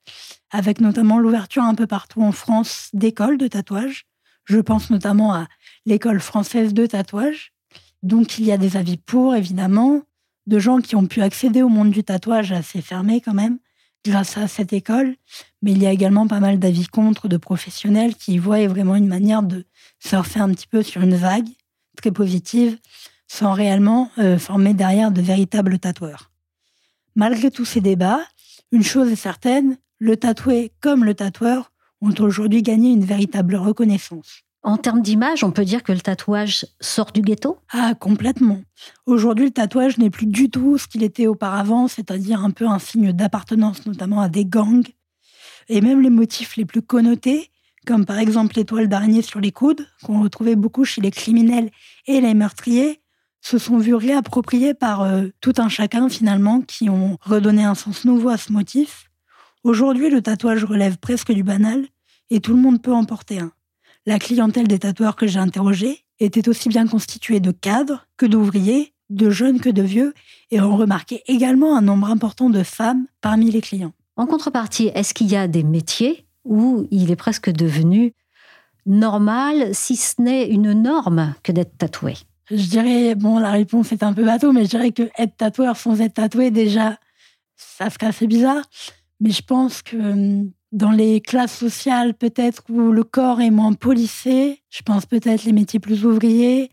avec 0.51 0.81
notamment 0.81 1.19
l'ouverture 1.19 1.63
un 1.63 1.75
peu 1.75 1.87
partout 1.87 2.21
en 2.21 2.31
France 2.31 2.89
d'écoles 2.93 3.37
de 3.37 3.47
tatouage. 3.47 4.05
Je 4.45 4.59
pense 4.59 4.89
notamment 4.89 5.33
à 5.33 5.47
l'école 5.85 6.19
française 6.19 6.73
de 6.73 6.85
tatouage, 6.85 7.52
donc 8.03 8.37
il 8.37 8.45
y 8.45 8.51
a 8.51 8.57
des 8.57 8.77
avis 8.77 8.97
pour, 8.97 9.33
évidemment, 9.33 10.01
de 10.45 10.59
gens 10.59 10.79
qui 10.79 10.95
ont 10.95 11.07
pu 11.07 11.21
accéder 11.21 11.61
au 11.61 11.69
monde 11.69 11.89
du 11.89 12.03
tatouage 12.03 12.51
assez 12.51 12.81
fermé 12.81 13.21
quand 13.21 13.33
même, 13.33 13.59
grâce 14.05 14.37
à 14.37 14.47
cette 14.47 14.73
école. 14.73 15.15
Mais 15.61 15.71
il 15.71 15.81
y 15.81 15.87
a 15.87 15.91
également 15.91 16.27
pas 16.27 16.41
mal 16.41 16.59
d'avis 16.59 16.87
contre 16.87 17.29
de 17.29 17.37
professionnels 17.37 18.15
qui 18.15 18.37
voient 18.37 18.67
vraiment 18.67 18.95
une 18.95 19.07
manière 19.07 19.41
de 19.41 19.65
surfer 19.99 20.41
un 20.41 20.49
petit 20.49 20.67
peu 20.67 20.83
sur 20.83 21.01
une 21.01 21.15
vague 21.15 21.47
très 21.95 22.11
positive, 22.11 22.77
sans 23.27 23.53
réellement 23.53 24.11
euh, 24.17 24.37
former 24.37 24.73
derrière 24.73 25.11
de 25.11 25.21
véritables 25.21 25.79
tatoueurs. 25.79 26.29
Malgré 27.15 27.51
tous 27.51 27.65
ces 27.65 27.81
débats, 27.81 28.21
une 28.71 28.83
chose 28.83 29.11
est 29.11 29.15
certaine, 29.15 29.77
le 29.99 30.17
tatoué 30.17 30.73
comme 30.81 31.05
le 31.05 31.13
tatoueur 31.13 31.71
ont 32.01 32.13
aujourd'hui 32.19 32.63
gagné 32.63 32.91
une 32.91 33.05
véritable 33.05 33.55
reconnaissance. 33.55 34.43
En 34.65 34.77
termes 34.77 35.01
d'image, 35.01 35.43
on 35.43 35.51
peut 35.51 35.65
dire 35.65 35.83
que 35.83 35.91
le 35.91 35.99
tatouage 35.99 36.65
sort 36.79 37.11
du 37.11 37.21
ghetto? 37.21 37.57
Ah, 37.73 37.95
complètement. 37.99 38.61
Aujourd'hui, 39.05 39.45
le 39.45 39.51
tatouage 39.51 39.97
n'est 39.97 40.09
plus 40.09 40.25
du 40.25 40.49
tout 40.49 40.77
ce 40.77 40.87
qu'il 40.87 41.03
était 41.03 41.27
auparavant, 41.27 41.89
c'est-à-dire 41.89 42.41
un 42.41 42.51
peu 42.51 42.65
un 42.65 42.79
signe 42.79 43.11
d'appartenance, 43.11 43.85
notamment 43.85 44.21
à 44.21 44.29
des 44.29 44.45
gangs. 44.45 44.87
Et 45.67 45.81
même 45.81 46.01
les 46.01 46.09
motifs 46.09 46.55
les 46.55 46.63
plus 46.63 46.81
connotés, 46.81 47.51
comme 47.85 48.05
par 48.05 48.19
exemple 48.19 48.55
l'étoile 48.55 48.87
d'araignée 48.87 49.21
sur 49.21 49.41
les 49.41 49.51
coudes, 49.51 49.85
qu'on 50.03 50.23
retrouvait 50.23 50.55
beaucoup 50.55 50.85
chez 50.85 51.01
les 51.01 51.11
criminels 51.11 51.69
et 52.07 52.21
les 52.21 52.33
meurtriers, 52.33 53.01
se 53.41 53.57
sont 53.57 53.77
vus 53.77 53.95
réappropriés 53.95 54.73
par 54.73 55.01
euh, 55.01 55.27
tout 55.41 55.53
un 55.57 55.67
chacun 55.67 56.07
finalement 56.07 56.61
qui 56.61 56.89
ont 56.89 57.17
redonné 57.19 57.65
un 57.65 57.75
sens 57.75 58.05
nouveau 58.05 58.29
à 58.29 58.37
ce 58.37 58.53
motif. 58.53 59.09
Aujourd'hui, 59.65 60.09
le 60.09 60.21
tatouage 60.21 60.63
relève 60.63 60.97
presque 60.97 61.33
du 61.33 61.43
banal 61.43 61.85
et 62.29 62.39
tout 62.39 62.53
le 62.55 62.61
monde 62.61 62.81
peut 62.81 62.93
en 62.93 63.03
porter 63.03 63.39
un. 63.39 63.51
La 64.05 64.19
clientèle 64.19 64.67
des 64.67 64.79
tatoueurs 64.79 65.15
que 65.15 65.27
j'ai 65.27 65.39
interrogés 65.39 66.03
était 66.19 66.49
aussi 66.49 66.67
bien 66.67 66.87
constituée 66.87 67.39
de 67.39 67.51
cadres 67.51 68.05
que 68.17 68.25
d'ouvriers, 68.25 68.93
de 69.09 69.29
jeunes 69.29 69.61
que 69.61 69.69
de 69.69 69.81
vieux, 69.81 70.13
et 70.51 70.59
on 70.59 70.75
remarquait 70.75 71.23
également 71.27 71.77
un 71.77 71.81
nombre 71.81 72.07
important 72.09 72.49
de 72.49 72.63
femmes 72.63 73.05
parmi 73.21 73.49
les 73.49 73.61
clients. 73.61 73.93
En 74.17 74.25
contrepartie, 74.25 74.91
est-ce 74.93 75.13
qu'il 75.13 75.27
y 75.27 75.37
a 75.37 75.47
des 75.47 75.63
métiers 75.63 76.25
où 76.43 76.85
il 76.91 77.11
est 77.11 77.15
presque 77.15 77.49
devenu 77.49 78.13
normal, 78.85 79.73
si 79.73 79.95
ce 79.95 80.21
n'est 80.21 80.49
une 80.49 80.73
norme, 80.73 81.33
que 81.41 81.53
d'être 81.53 81.77
tatoué? 81.77 82.15
Je 82.51 82.67
dirais, 82.67 83.15
bon, 83.15 83.39
la 83.39 83.51
réponse 83.51 83.93
est 83.93 84.03
un 84.03 84.11
peu 84.11 84.25
bateau, 84.25 84.51
mais 84.51 84.65
je 84.65 84.69
dirais 84.69 84.91
que 84.91 85.09
être 85.17 85.37
tatoueur 85.37 85.77
sans 85.77 86.01
être 86.01 86.15
tatoué, 86.15 86.51
déjà, 86.51 86.97
ça 87.55 87.89
serait 87.89 88.07
assez 88.07 88.27
bizarre. 88.27 88.63
Mais 89.21 89.31
je 89.31 89.41
pense 89.41 89.81
que 89.81 89.95
hum, 89.95 90.51
dans 90.73 90.91
les 90.91 91.21
classes 91.21 91.55
sociales 91.55 92.15
peut-être 92.15 92.63
où 92.67 92.91
le 92.91 93.03
corps 93.03 93.39
est 93.39 93.51
moins 93.51 93.73
polissé. 93.73 94.61
Je 94.69 94.81
pense 94.81 95.05
peut-être 95.05 95.45
les 95.45 95.53
métiers 95.53 95.79
plus 95.79 96.03
ouvriers, 96.03 96.71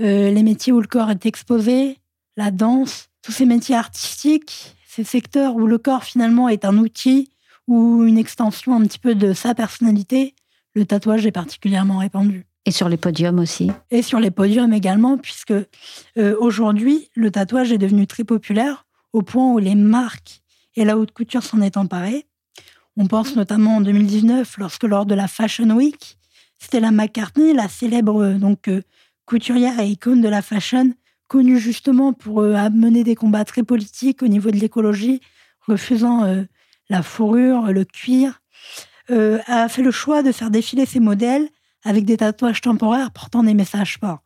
euh, 0.00 0.30
les 0.30 0.42
métiers 0.42 0.72
où 0.72 0.80
le 0.80 0.86
corps 0.86 1.10
est 1.10 1.26
exposé, 1.26 1.98
la 2.36 2.50
danse, 2.50 3.08
tous 3.22 3.32
ces 3.32 3.44
métiers 3.44 3.74
artistiques, 3.74 4.76
ces 4.86 5.04
secteurs 5.04 5.56
où 5.56 5.66
le 5.66 5.78
corps 5.78 6.04
finalement 6.04 6.48
est 6.48 6.64
un 6.64 6.78
outil 6.78 7.28
ou 7.66 8.04
une 8.04 8.18
extension 8.18 8.74
un 8.74 8.82
petit 8.82 8.98
peu 8.98 9.14
de 9.14 9.32
sa 9.32 9.54
personnalité, 9.54 10.34
le 10.74 10.86
tatouage 10.86 11.26
est 11.26 11.32
particulièrement 11.32 11.98
répandu. 11.98 12.46
Et 12.66 12.70
sur 12.70 12.88
les 12.88 12.96
podiums 12.96 13.38
aussi. 13.38 13.70
Et 13.90 14.02
sur 14.02 14.20
les 14.20 14.30
podiums 14.30 14.72
également, 14.72 15.18
puisque 15.18 15.52
euh, 15.52 16.36
aujourd'hui, 16.38 17.10
le 17.14 17.30
tatouage 17.30 17.72
est 17.72 17.78
devenu 17.78 18.06
très 18.06 18.24
populaire 18.24 18.86
au 19.12 19.22
point 19.22 19.52
où 19.52 19.58
les 19.58 19.74
marques 19.74 20.42
et 20.76 20.84
la 20.84 20.96
haute 20.96 21.12
couture 21.12 21.42
s'en 21.42 21.60
est 21.62 21.76
emparée. 21.76 22.26
On 22.96 23.06
pense 23.06 23.36
notamment 23.36 23.76
en 23.76 23.80
2019, 23.80 24.58
lorsque 24.58 24.84
lors 24.84 25.06
de 25.06 25.14
la 25.14 25.28
Fashion 25.28 25.70
Week, 25.70 26.18
Stella 26.58 26.90
McCartney, 26.90 27.54
la 27.54 27.68
célèbre 27.68 28.22
euh, 28.22 28.34
donc 28.34 28.68
euh, 28.68 28.82
couturière 29.24 29.78
et 29.80 29.88
icône 29.88 30.20
de 30.20 30.28
la 30.28 30.42
fashion, 30.42 30.92
connue 31.28 31.58
justement 31.58 32.12
pour 32.12 32.42
euh, 32.42 32.54
amener 32.54 33.04
des 33.04 33.14
combats 33.14 33.44
très 33.44 33.62
politiques 33.62 34.22
au 34.22 34.28
niveau 34.28 34.50
de 34.50 34.56
l'écologie, 34.56 35.20
refusant 35.66 36.44
la 36.88 37.02
fourrure, 37.02 37.70
le 37.70 37.84
cuir, 37.84 38.40
a 39.08 39.68
fait 39.68 39.82
le 39.82 39.90
choix 39.90 40.22
de 40.22 40.32
faire 40.32 40.50
défiler 40.50 40.86
ses 40.86 40.98
modèles 40.98 41.48
avec 41.84 42.04
des 42.06 42.16
tatouages 42.16 42.62
temporaires 42.62 43.12
portant 43.12 43.44
des 43.44 43.54
messages 43.54 43.98
forts. 44.00 44.20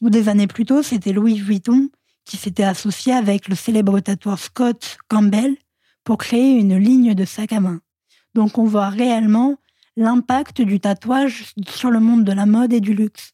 Ou 0.00 0.10
des 0.10 0.28
années 0.28 0.46
plus 0.46 0.66
tôt, 0.66 0.82
c'était 0.82 1.12
Louis 1.12 1.40
Vuitton 1.40 1.88
qui 2.24 2.36
s'était 2.36 2.62
associé 2.62 3.14
avec 3.14 3.48
le 3.48 3.56
célèbre 3.56 3.98
tatoueur 4.00 4.38
Scott 4.38 4.98
Campbell 5.08 5.56
pour 6.04 6.18
créer 6.18 6.58
une 6.58 6.76
ligne 6.76 7.14
de 7.14 7.24
sac 7.24 7.52
à 7.52 7.60
main. 7.60 7.80
Donc 8.34 8.58
on 8.58 8.64
voit 8.64 8.88
réellement 8.88 9.56
l'impact 9.96 10.62
du 10.62 10.80
tatouage 10.80 11.54
sur 11.68 11.90
le 11.90 12.00
monde 12.00 12.24
de 12.24 12.32
la 12.32 12.46
mode 12.46 12.72
et 12.72 12.80
du 12.80 12.94
luxe. 12.94 13.32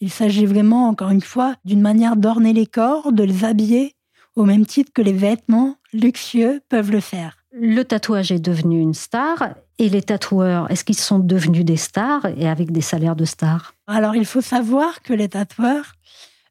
Il 0.00 0.10
s'agit 0.10 0.46
vraiment, 0.46 0.88
encore 0.88 1.10
une 1.10 1.22
fois, 1.22 1.54
d'une 1.64 1.80
manière 1.80 2.16
d'orner 2.16 2.52
les 2.52 2.66
corps, 2.66 3.12
de 3.12 3.22
les 3.22 3.44
habiller, 3.44 3.94
au 4.34 4.44
même 4.44 4.66
titre 4.66 4.92
que 4.94 5.02
les 5.02 5.12
vêtements 5.12 5.76
luxueux 5.92 6.60
peuvent 6.68 6.90
le 6.90 7.00
faire. 7.00 7.38
Le 7.52 7.82
tatouage 7.82 8.32
est 8.32 8.38
devenu 8.38 8.80
une 8.80 8.92
star 8.92 9.54
et 9.78 9.88
les 9.88 10.02
tatoueurs, 10.02 10.70
est-ce 10.70 10.84
qu'ils 10.84 10.98
sont 10.98 11.18
devenus 11.18 11.64
des 11.64 11.76
stars 11.76 12.26
et 12.36 12.48
avec 12.48 12.70
des 12.70 12.82
salaires 12.82 13.16
de 13.16 13.24
stars? 13.24 13.74
Alors 13.86 14.14
il 14.14 14.26
faut 14.26 14.42
savoir 14.42 15.02
que 15.02 15.14
les 15.14 15.28
tatoueurs 15.28 15.94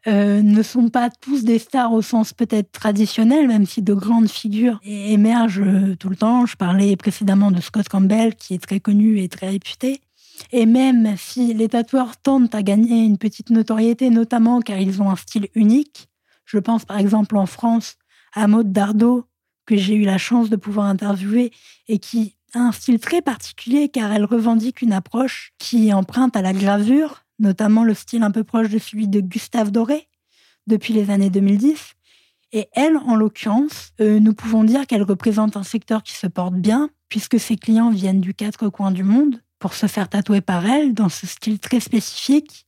euh, 0.08 0.44
ne 0.44 0.62
sont 0.62 0.90
pas 0.90 1.10
tous 1.10 1.44
des 1.44 1.58
stars 1.58 1.92
au 1.92 2.04
sens 2.04 2.32
peut-être 2.32 2.72
traditionnel, 2.72 3.48
même 3.48 3.66
si 3.66 3.82
de 3.82 3.94
grandes 3.94 4.30
figures 4.30 4.80
émergent 4.84 5.62
euh, 5.66 5.96
tout 5.96 6.10
le 6.10 6.16
temps. 6.16 6.46
Je 6.46 6.56
parlais 6.56 6.96
précédemment 6.96 7.50
de 7.50 7.60
Scott 7.60 7.90
Campbell, 7.90 8.36
qui 8.36 8.54
est 8.54 8.64
très 8.64 8.80
connu 8.80 9.20
et 9.20 9.30
très 9.30 9.50
réputé. 9.50 10.02
Et 10.52 10.66
même 10.66 11.16
si 11.18 11.54
les 11.54 11.70
tatoueurs 11.70 12.18
tentent 12.18 12.54
à 12.54 12.62
gagner 12.62 13.04
une 13.04 13.18
petite 13.18 13.50
notoriété, 13.50 14.10
notamment 14.12 14.62
car 14.62 14.80
ils 14.80 15.02
ont 15.02 15.10
un 15.10 15.16
style 15.16 15.48
unique, 15.56 16.08
je 16.46 16.60
pense 16.60 16.86
par 16.86 17.00
exemple 17.00 17.36
en 17.38 17.48
France 17.48 17.96
à 18.34 18.48
Maud 18.48 18.72
Dardot, 18.72 19.26
que 19.66 19.76
j'ai 19.76 19.96
eu 19.96 20.04
la 20.04 20.20
chance 20.20 20.52
de 20.52 20.56
pouvoir 20.56 20.86
interviewer 20.86 21.52
et 21.88 21.98
qui 21.98 22.36
a 22.54 22.60
un 22.60 22.72
style 22.72 23.00
très 23.00 23.24
particulier 23.24 23.90
car 23.90 24.12
elle 24.12 24.26
revendique 24.26 24.84
une 24.84 24.94
approche 24.94 25.54
qui 25.58 25.92
emprunte 25.94 26.36
à 26.36 26.44
la 26.44 26.54
gravure 26.54 27.25
notamment 27.40 27.84
le 27.84 27.94
style 27.94 28.24
un 28.24 28.32
peu 28.32 28.44
proche 28.44 28.70
de 28.70 28.78
celui 28.78 29.08
de 29.08 29.20
Gustave 29.20 29.72
Doré 29.72 30.08
depuis 30.68 30.94
les 30.94 31.10
années 31.10 31.30
2010. 31.30 31.94
Et 32.52 32.70
elle, 32.74 32.98
en 32.98 33.16
l'occurrence, 33.16 33.92
euh, 34.00 34.20
nous 34.20 34.34
pouvons 34.34 34.64
dire 34.64 34.88
qu'elle 34.88 35.04
représente 35.04 35.58
un 35.58 35.64
secteur 35.64 36.04
qui 36.04 36.14
se 36.14 36.28
porte 36.28 36.56
bien, 36.56 36.90
puisque 37.10 37.40
ses 37.40 37.58
clients 37.58 37.90
viennent 37.90 38.22
du 38.22 38.34
quatre 38.34 38.70
coins 38.70 38.92
du 38.92 39.04
monde 39.04 39.42
pour 39.60 39.74
se 39.74 39.88
faire 39.88 40.10
tatouer 40.10 40.42
par 40.42 40.66
elle 40.66 40.94
dans 40.94 41.10
ce 41.10 41.28
style 41.28 41.60
très 41.60 41.80
spécifique. 41.80 42.66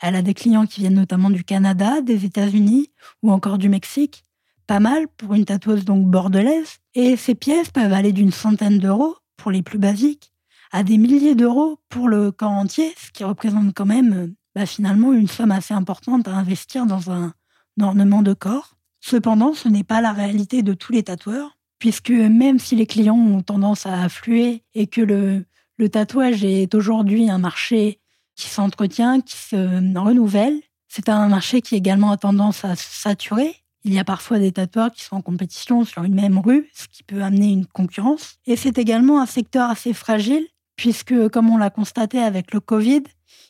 Elle 0.00 0.16
a 0.16 0.22
des 0.22 0.34
clients 0.34 0.66
qui 0.66 0.80
viennent 0.80 0.94
notamment 0.94 1.30
du 1.30 1.44
Canada, 1.44 2.00
des 2.00 2.24
États-Unis 2.24 2.90
ou 3.22 3.30
encore 3.30 3.58
du 3.58 3.68
Mexique. 3.68 4.24
Pas 4.66 4.80
mal 4.80 5.06
pour 5.08 5.34
une 5.34 5.44
tatoueuse 5.44 5.84
donc 5.84 6.06
bordelaise. 6.06 6.78
Et 6.94 7.16
ces 7.16 7.34
pièces 7.34 7.70
peuvent 7.70 7.92
aller 7.92 8.12
d'une 8.12 8.32
centaine 8.32 8.78
d'euros 8.78 9.16
pour 9.36 9.50
les 9.50 9.62
plus 9.62 9.78
basiques 9.78 10.29
à 10.70 10.82
des 10.82 10.98
milliers 10.98 11.34
d'euros 11.34 11.78
pour 11.88 12.08
le 12.08 12.30
corps 12.30 12.50
entier, 12.50 12.94
ce 12.96 13.10
qui 13.10 13.24
représente 13.24 13.74
quand 13.74 13.86
même 13.86 14.34
bah, 14.54 14.66
finalement 14.66 15.12
une 15.12 15.28
somme 15.28 15.50
assez 15.50 15.74
importante 15.74 16.28
à 16.28 16.32
investir 16.32 16.86
dans 16.86 17.10
un, 17.10 17.34
ornement 17.80 18.20
de 18.20 18.34
corps. 18.34 18.76
Cependant, 19.00 19.54
ce 19.54 19.68
n'est 19.68 19.84
pas 19.84 20.02
la 20.02 20.12
réalité 20.12 20.62
de 20.62 20.74
tous 20.74 20.92
les 20.92 21.02
tatoueurs, 21.02 21.56
puisque 21.78 22.10
même 22.10 22.58
si 22.58 22.76
les 22.76 22.86
clients 22.86 23.16
ont 23.16 23.40
tendance 23.40 23.86
à 23.86 24.02
affluer 24.02 24.64
et 24.74 24.86
que 24.86 25.00
le, 25.00 25.46
le 25.78 25.88
tatouage 25.88 26.44
est 26.44 26.74
aujourd'hui 26.74 27.30
un 27.30 27.38
marché 27.38 28.00
qui 28.36 28.48
s'entretient, 28.48 29.22
qui 29.22 29.36
se 29.36 29.56
renouvelle, 29.98 30.60
c'est 30.88 31.08
un 31.08 31.28
marché 31.28 31.62
qui 31.62 31.76
également 31.76 32.10
a 32.10 32.16
tendance 32.16 32.64
à 32.64 32.74
se 32.74 32.84
saturer. 32.84 33.54
Il 33.84 33.94
y 33.94 33.98
a 33.98 34.04
parfois 34.04 34.38
des 34.38 34.52
tatoueurs 34.52 34.90
qui 34.90 35.04
sont 35.04 35.16
en 35.16 35.22
compétition 35.22 35.84
sur 35.84 36.02
une 36.02 36.14
même 36.14 36.38
rue, 36.38 36.68
ce 36.74 36.88
qui 36.88 37.02
peut 37.02 37.22
amener 37.22 37.50
une 37.50 37.64
concurrence. 37.64 38.38
Et 38.46 38.56
c'est 38.56 38.76
également 38.76 39.22
un 39.22 39.26
secteur 39.26 39.70
assez 39.70 39.94
fragile 39.94 40.46
puisque, 40.80 41.28
comme 41.28 41.50
on 41.50 41.58
l'a 41.58 41.68
constaté 41.68 42.20
avec 42.20 42.54
le 42.54 42.60
Covid, 42.60 43.02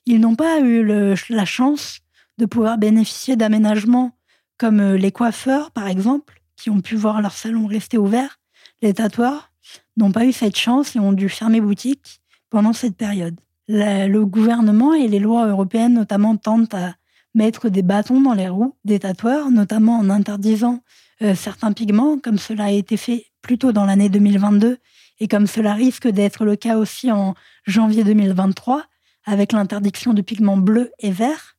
ils 0.05 0.19
n'ont 0.19 0.35
pas 0.35 0.59
eu 0.59 0.85
la 0.85 1.45
chance 1.45 2.01
de 2.39 2.45
pouvoir 2.45 2.77
bénéficier 2.77 3.37
d'aménagements 3.37 4.19
comme 4.59 4.81
euh, 4.81 4.97
les 4.97 5.13
coiffeurs, 5.13 5.71
par 5.71 5.87
exemple, 5.87 6.43
qui 6.57 6.71
ont 6.71 6.81
pu 6.81 6.97
voir 6.97 7.23
leur 7.23 7.31
salon 7.31 7.69
rester 7.69 7.99
ouvert. 7.99 8.41
Les 8.83 8.95
tatoueurs 8.95 9.53
n'ont 9.97 10.11
pas 10.11 10.27
eu 10.27 10.33
cette 10.33 10.57
chance 10.57 10.97
et 10.97 10.99
ont 10.99 11.13
dû 11.13 11.29
fermer 11.29 11.61
boutique 11.61 12.21
pendant 12.51 12.73
cette 12.73 12.97
période. 12.97 13.39
le 13.69 14.25
gouvernement 14.25 14.93
et 14.93 15.07
les 15.07 15.21
lois 15.21 15.47
européennes, 15.47 15.95
notamment, 15.95 16.37
tentent 16.37 16.75
à 16.75 16.97
mettre 17.37 17.69
des 17.69 17.83
bâtons 17.83 18.21
dans 18.21 18.35
les 18.35 18.49
roues 18.49 18.75
des 18.85 18.99
tatoueurs, 18.99 19.53
notamment 19.53 19.99
en 19.99 20.11
interdisant 20.11 20.83
euh, 21.23 21.37
certains 21.37 21.71
pigments, 21.71 22.19
comme 22.19 22.39
cela 22.39 22.65
a 22.65 22.71
été 22.73 22.97
fait 22.97 23.27
plus 23.41 23.57
tôt 23.57 23.71
dans 23.71 23.85
l'année 23.85 24.09
2022 24.09 24.79
et 25.21 25.29
comme 25.29 25.47
cela 25.47 25.75
risque 25.75 26.09
d'être 26.09 26.45
le 26.45 26.57
cas 26.57 26.79
aussi 26.79 27.13
en 27.13 27.35
janvier 27.67 28.05
2023, 28.05 28.85
avec 29.25 29.53
l'interdiction 29.53 30.15
de 30.15 30.23
pigments 30.23 30.57
bleus 30.57 30.91
et 30.99 31.13
verts, 31.13 31.57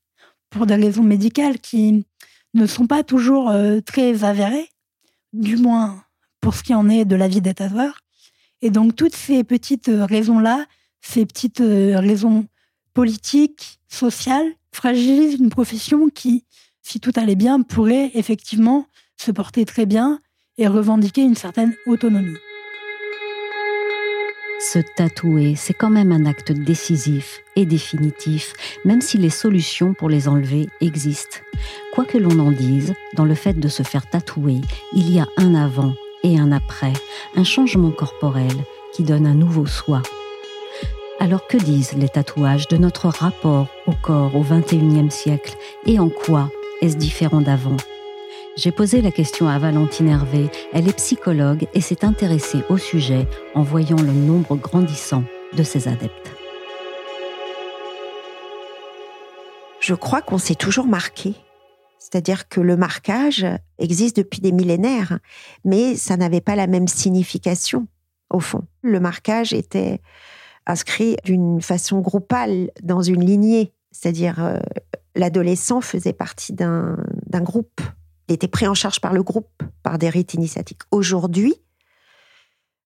pour 0.49 0.65
des 0.65 0.75
raisons 0.75 1.03
médicales 1.03 1.59
qui 1.59 2.05
ne 2.53 2.65
sont 2.65 2.87
pas 2.87 3.03
toujours 3.03 3.49
euh, 3.49 3.79
très 3.79 4.23
avérées, 4.23 4.69
du 5.31 5.55
moins 5.55 6.03
pour 6.41 6.55
ce 6.55 6.63
qui 6.63 6.73
en 6.73 6.89
est 6.89 7.05
de 7.05 7.15
la 7.15 7.27
vie 7.27 7.39
des 7.39 7.53
tatoueurs. 7.53 8.01
Et 8.61 8.71
donc 8.71 8.95
toutes 8.95 9.15
ces 9.15 9.43
petites 9.43 9.89
euh, 9.89 10.05
raisons-là, 10.05 10.65
ces 10.99 11.25
petites 11.25 11.61
euh, 11.61 11.99
raisons 11.99 12.47
politiques, 12.93 13.79
sociales, 13.87 14.51
fragilisent 14.73 15.39
une 15.39 15.49
profession 15.49 16.09
qui, 16.09 16.45
si 16.81 16.99
tout 16.99 17.13
allait 17.15 17.35
bien, 17.35 17.61
pourrait 17.61 18.11
effectivement 18.15 18.87
se 19.17 19.31
porter 19.31 19.65
très 19.65 19.85
bien 19.85 20.19
et 20.57 20.67
revendiquer 20.67 21.21
une 21.21 21.35
certaine 21.35 21.75
autonomie. 21.85 22.37
Se 24.63 24.77
tatouer, 24.77 25.55
c'est 25.55 25.73
quand 25.73 25.89
même 25.89 26.11
un 26.11 26.27
acte 26.27 26.51
décisif 26.51 27.41
et 27.55 27.65
définitif, 27.65 28.53
même 28.85 29.01
si 29.01 29.17
les 29.17 29.31
solutions 29.31 29.95
pour 29.95 30.07
les 30.07 30.27
enlever 30.27 30.69
existent. 30.81 31.39
Quoi 31.93 32.05
que 32.05 32.19
l'on 32.19 32.37
en 32.37 32.51
dise, 32.51 32.93
dans 33.15 33.25
le 33.25 33.33
fait 33.33 33.59
de 33.59 33.67
se 33.67 33.81
faire 33.81 34.07
tatouer, 34.07 34.61
il 34.93 35.11
y 35.11 35.19
a 35.19 35.27
un 35.37 35.55
avant 35.55 35.95
et 36.23 36.37
un 36.37 36.51
après, 36.51 36.93
un 37.35 37.43
changement 37.43 37.89
corporel 37.89 38.53
qui 38.93 39.01
donne 39.03 39.25
un 39.25 39.33
nouveau 39.33 39.65
soi. 39.65 40.03
Alors 41.19 41.47
que 41.47 41.57
disent 41.57 41.93
les 41.93 42.09
tatouages 42.09 42.67
de 42.67 42.77
notre 42.77 43.07
rapport 43.07 43.67
au 43.87 43.93
corps 43.93 44.35
au 44.35 44.43
XXIe 44.43 45.09
siècle? 45.09 45.57
Et 45.87 45.99
en 45.99 46.09
quoi 46.09 46.51
est-ce 46.81 46.97
différent 46.97 47.41
d'avant? 47.41 47.77
J'ai 48.63 48.71
posé 48.71 49.01
la 49.01 49.09
question 49.09 49.47
à 49.47 49.57
Valentine 49.57 50.09
Hervé, 50.09 50.47
elle 50.71 50.87
est 50.87 50.95
psychologue 50.97 51.67
et 51.73 51.81
s'est 51.81 52.05
intéressée 52.05 52.63
au 52.69 52.77
sujet 52.77 53.27
en 53.55 53.63
voyant 53.63 53.99
le 53.99 54.11
nombre 54.11 54.55
grandissant 54.55 55.23
de 55.57 55.63
ses 55.63 55.87
adeptes. 55.87 56.31
Je 59.79 59.95
crois 59.95 60.21
qu'on 60.21 60.37
s'est 60.37 60.53
toujours 60.53 60.85
marqué. 60.85 61.33
C'est-à-dire 61.97 62.47
que 62.49 62.61
le 62.61 62.77
marquage 62.77 63.47
existe 63.79 64.17
depuis 64.17 64.41
des 64.41 64.51
millénaires, 64.51 65.17
mais 65.65 65.95
ça 65.95 66.15
n'avait 66.15 66.39
pas 66.39 66.55
la 66.55 66.67
même 66.67 66.87
signification, 66.87 67.87
au 68.29 68.39
fond. 68.39 68.61
Le 68.83 68.99
marquage 68.99 69.53
était 69.53 70.01
inscrit 70.67 71.17
d'une 71.25 71.61
façon 71.61 71.99
groupale 71.99 72.69
dans 72.83 73.01
une 73.01 73.25
lignée, 73.25 73.73
c'est-à-dire 73.89 74.35
euh, 74.39 74.59
l'adolescent 75.15 75.81
faisait 75.81 76.13
partie 76.13 76.53
d'un 76.53 76.95
groupe, 77.41 77.81
il 78.27 78.33
était 78.33 78.47
pris 78.47 78.67
en 78.67 78.73
charge 78.73 78.99
par 79.01 79.13
le 79.13 79.23
groupe, 79.23 79.49
par 79.83 79.97
des 79.97 80.09
rites 80.09 80.33
initiatiques. 80.33 80.81
Aujourd'hui, 80.91 81.55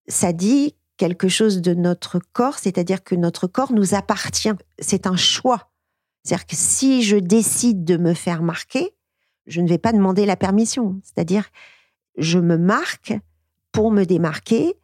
ça 0.08 0.34
dit 0.34 0.76
quelque 0.98 1.28
chose 1.28 1.62
de 1.62 1.74
notre 1.74 2.20
corps, 2.34 2.58
c'est-à-dire 2.58 3.04
que 3.04 3.16
notre 3.16 3.48
corps 3.48 3.74
nous 3.74 3.96
appartient. 3.96 4.54
C'est 4.80 5.08
un 5.08 5.16
choix. 5.16 5.72
C'est-à-dire 6.24 6.48
que 6.48 6.56
si 6.56 7.04
je 7.04 7.18
décide 7.18 7.84
de 7.84 7.98
me 7.98 8.14
faire 8.14 8.42
marquer, 8.42 8.96
je 9.46 9.62
ne 9.62 9.68
vais 9.68 9.78
pas 9.78 9.92
demander 9.92 10.26
la 10.26 10.36
permission. 10.36 11.00
C'est-à-dire, 11.04 11.46
je 12.18 12.40
me 12.40 12.58
marque 12.58 13.14
pour 13.72 13.92
me 13.92 14.06
démarquer, 14.06 14.76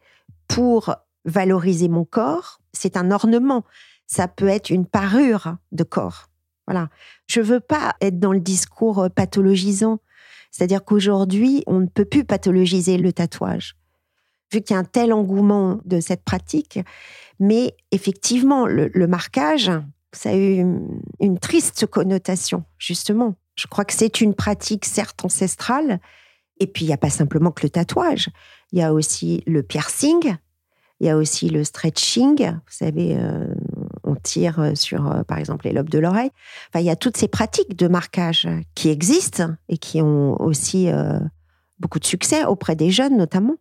pour 0.48 0.94
valoriser 1.24 1.88
mon 1.88 2.04
corps. 2.04 2.60
C'est 2.72 2.96
un 2.96 3.10
ornement. 3.10 3.64
Ça 4.06 4.28
peut 4.28 4.48
être 4.48 4.70
une 4.70 4.86
parure 4.86 5.56
de 5.72 5.82
corps. 5.82 6.28
Voilà. 6.66 6.90
Je 7.26 7.40
veux 7.40 7.60
pas 7.60 7.96
être 8.00 8.20
dans 8.20 8.32
le 8.32 8.40
discours 8.40 9.00
euh, 9.00 9.08
pathologisant. 9.08 9.98
C'est-à-dire 10.52 10.84
qu'aujourd'hui, 10.84 11.64
on 11.66 11.80
ne 11.80 11.86
peut 11.86 12.04
plus 12.04 12.24
pathologiser 12.24 12.98
le 12.98 13.12
tatouage. 13.12 13.74
Vu 14.52 14.60
qu'il 14.60 14.74
y 14.74 14.76
a 14.76 14.80
un 14.80 14.84
tel 14.84 15.12
engouement 15.12 15.80
de 15.86 15.98
cette 15.98 16.22
pratique. 16.22 16.78
Mais 17.40 17.74
effectivement, 17.90 18.66
le, 18.66 19.06
marquage, 19.06 19.72
ça 20.12 20.30
a 20.30 20.34
eu 20.34 20.64
une, 21.20 21.38
triste 21.38 21.86
connotation, 21.86 22.64
justement. 22.78 23.34
Je 23.56 23.66
crois 23.66 23.86
que 23.86 23.94
c'est 23.94 24.20
une 24.20 24.34
pratique 24.34 24.84
certes 24.84 25.24
ancestrale. 25.24 26.00
Et 26.60 26.66
puis, 26.66 26.84
il 26.84 26.88
n'y 26.88 26.94
a 26.94 26.98
pas 26.98 27.10
simplement 27.10 27.50
que 27.50 27.62
le 27.62 27.70
tatouage. 27.70 28.28
Il 28.72 28.78
y 28.78 28.82
a 28.82 28.92
aussi 28.92 29.42
le 29.46 29.62
piercing. 29.62 30.36
Il 31.00 31.06
y 31.06 31.10
a 31.10 31.16
aussi 31.16 31.48
le 31.48 31.64
stretching. 31.64 32.50
Vous 32.50 32.60
savez, 32.68 33.16
euh, 33.16 33.46
on 34.04 34.14
tire 34.14 34.60
euh, 34.60 34.74
sur, 34.74 35.10
euh, 35.10 35.22
par 35.22 35.38
exemple, 35.38 35.66
les 35.66 35.72
lobes 35.72 35.90
de 35.90 35.98
l'oreille. 35.98 36.30
Enfin, 36.68 36.80
il 36.80 36.86
y 36.86 36.90
a 36.90 36.96
toutes 36.96 37.16
ces 37.16 37.28
pratiques 37.28 37.76
de 37.76 37.88
marquage 37.88 38.48
qui 38.74 38.88
existent 38.88 39.50
et 39.68 39.78
qui 39.78 40.00
ont 40.00 40.40
aussi 40.40 40.88
euh, 40.88 41.18
beaucoup 41.78 41.98
de 41.98 42.04
succès 42.04 42.44
auprès 42.44 42.76
des 42.76 42.90
jeunes, 42.90 43.16
notamment. 43.16 43.56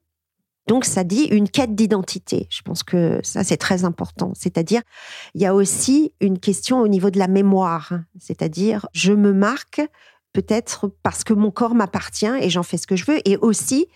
Donc, 0.67 0.86
ça 0.86 1.03
dit 1.03 1.24
une 1.24 1.50
quête 1.50 1.75
d'identité. 1.75 2.48
Je 2.50 2.62
pense 2.62 2.83
que 2.83 3.19
ça, 3.24 3.43
c'est 3.43 3.57
très 3.57 3.83
important. 3.83 4.31
C'est-à-dire, 4.36 4.81
il 5.33 5.41
y 5.41 5.45
a 5.45 5.55
aussi 5.55 6.13
une 6.21 6.39
question 6.39 6.79
au 6.79 6.88
niveau 6.88 7.10
de 7.10 7.19
la 7.19 7.27
mémoire. 7.27 7.93
C'est-à-dire, 8.19 8.88
je 8.93 9.12
me 9.12 9.33
marque 9.33 9.81
peut-être 10.33 10.91
parce 11.03 11.24
que 11.24 11.33
mon 11.33 11.51
corps 11.51 11.75
m'appartient 11.75 12.31
et 12.41 12.50
j'en 12.50 12.63
fais 12.63 12.77
ce 12.77 12.88
que 12.88 12.95
je 12.95 13.05
veux. 13.05 13.27
Et 13.27 13.38
aussi, 13.38 13.88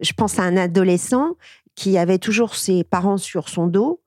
je 0.00 0.12
pense 0.12 0.38
à 0.38 0.42
un 0.42 0.56
adolescent 0.56 1.36
qui 1.74 1.96
avait 1.96 2.18
toujours 2.18 2.56
ses 2.56 2.84
parents 2.84 3.16
sur 3.16 3.48
son 3.48 3.66
dos 3.66 4.01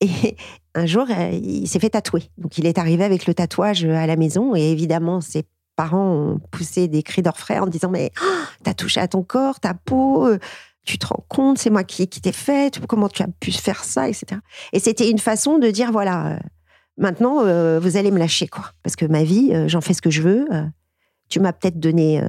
et 0.00 0.36
un 0.74 0.86
jour, 0.86 1.06
euh, 1.10 1.30
il 1.32 1.68
s'est 1.68 1.78
fait 1.78 1.90
tatouer. 1.90 2.24
Donc, 2.38 2.58
il 2.58 2.66
est 2.66 2.78
arrivé 2.78 3.04
avec 3.04 3.26
le 3.26 3.34
tatouage 3.34 3.84
à 3.84 4.06
la 4.06 4.16
maison. 4.16 4.54
Et 4.54 4.70
évidemment, 4.70 5.20
ses 5.20 5.44
parents 5.76 6.12
ont 6.12 6.38
poussé 6.50 6.88
des 6.88 7.02
cris 7.02 7.22
d'orfraie 7.22 7.58
en 7.58 7.66
disant 7.66 7.90
Mais 7.90 8.12
oh, 8.22 8.26
t'as 8.64 8.74
touché 8.74 9.00
à 9.00 9.08
ton 9.08 9.22
corps, 9.22 9.60
ta 9.60 9.74
peau, 9.74 10.26
euh, 10.26 10.38
tu 10.84 10.98
te 10.98 11.06
rends 11.06 11.24
compte, 11.28 11.58
c'est 11.58 11.70
moi 11.70 11.84
qui, 11.84 12.08
qui 12.08 12.20
t'ai 12.20 12.32
fait, 12.32 12.80
comment 12.88 13.08
tu 13.08 13.22
as 13.22 13.28
pu 13.28 13.52
faire 13.52 13.84
ça, 13.84 14.08
etc. 14.08 14.40
Et 14.72 14.80
c'était 14.80 15.10
une 15.10 15.18
façon 15.18 15.58
de 15.58 15.68
dire 15.68 15.92
Voilà, 15.92 16.28
euh, 16.28 16.38
maintenant, 16.96 17.42
vous 17.80 17.96
allez 17.96 18.10
me 18.10 18.18
lâcher, 18.18 18.48
quoi. 18.48 18.72
Parce 18.82 18.96
que 18.96 19.04
ma 19.04 19.22
vie, 19.22 19.52
j'en 19.66 19.80
fais 19.80 19.94
ce 19.94 20.02
que 20.02 20.10
je 20.10 20.22
veux. 20.22 20.48
tu 21.28 21.38
m'as 21.38 21.52
peut-être 21.52 21.78
donné 21.78 22.22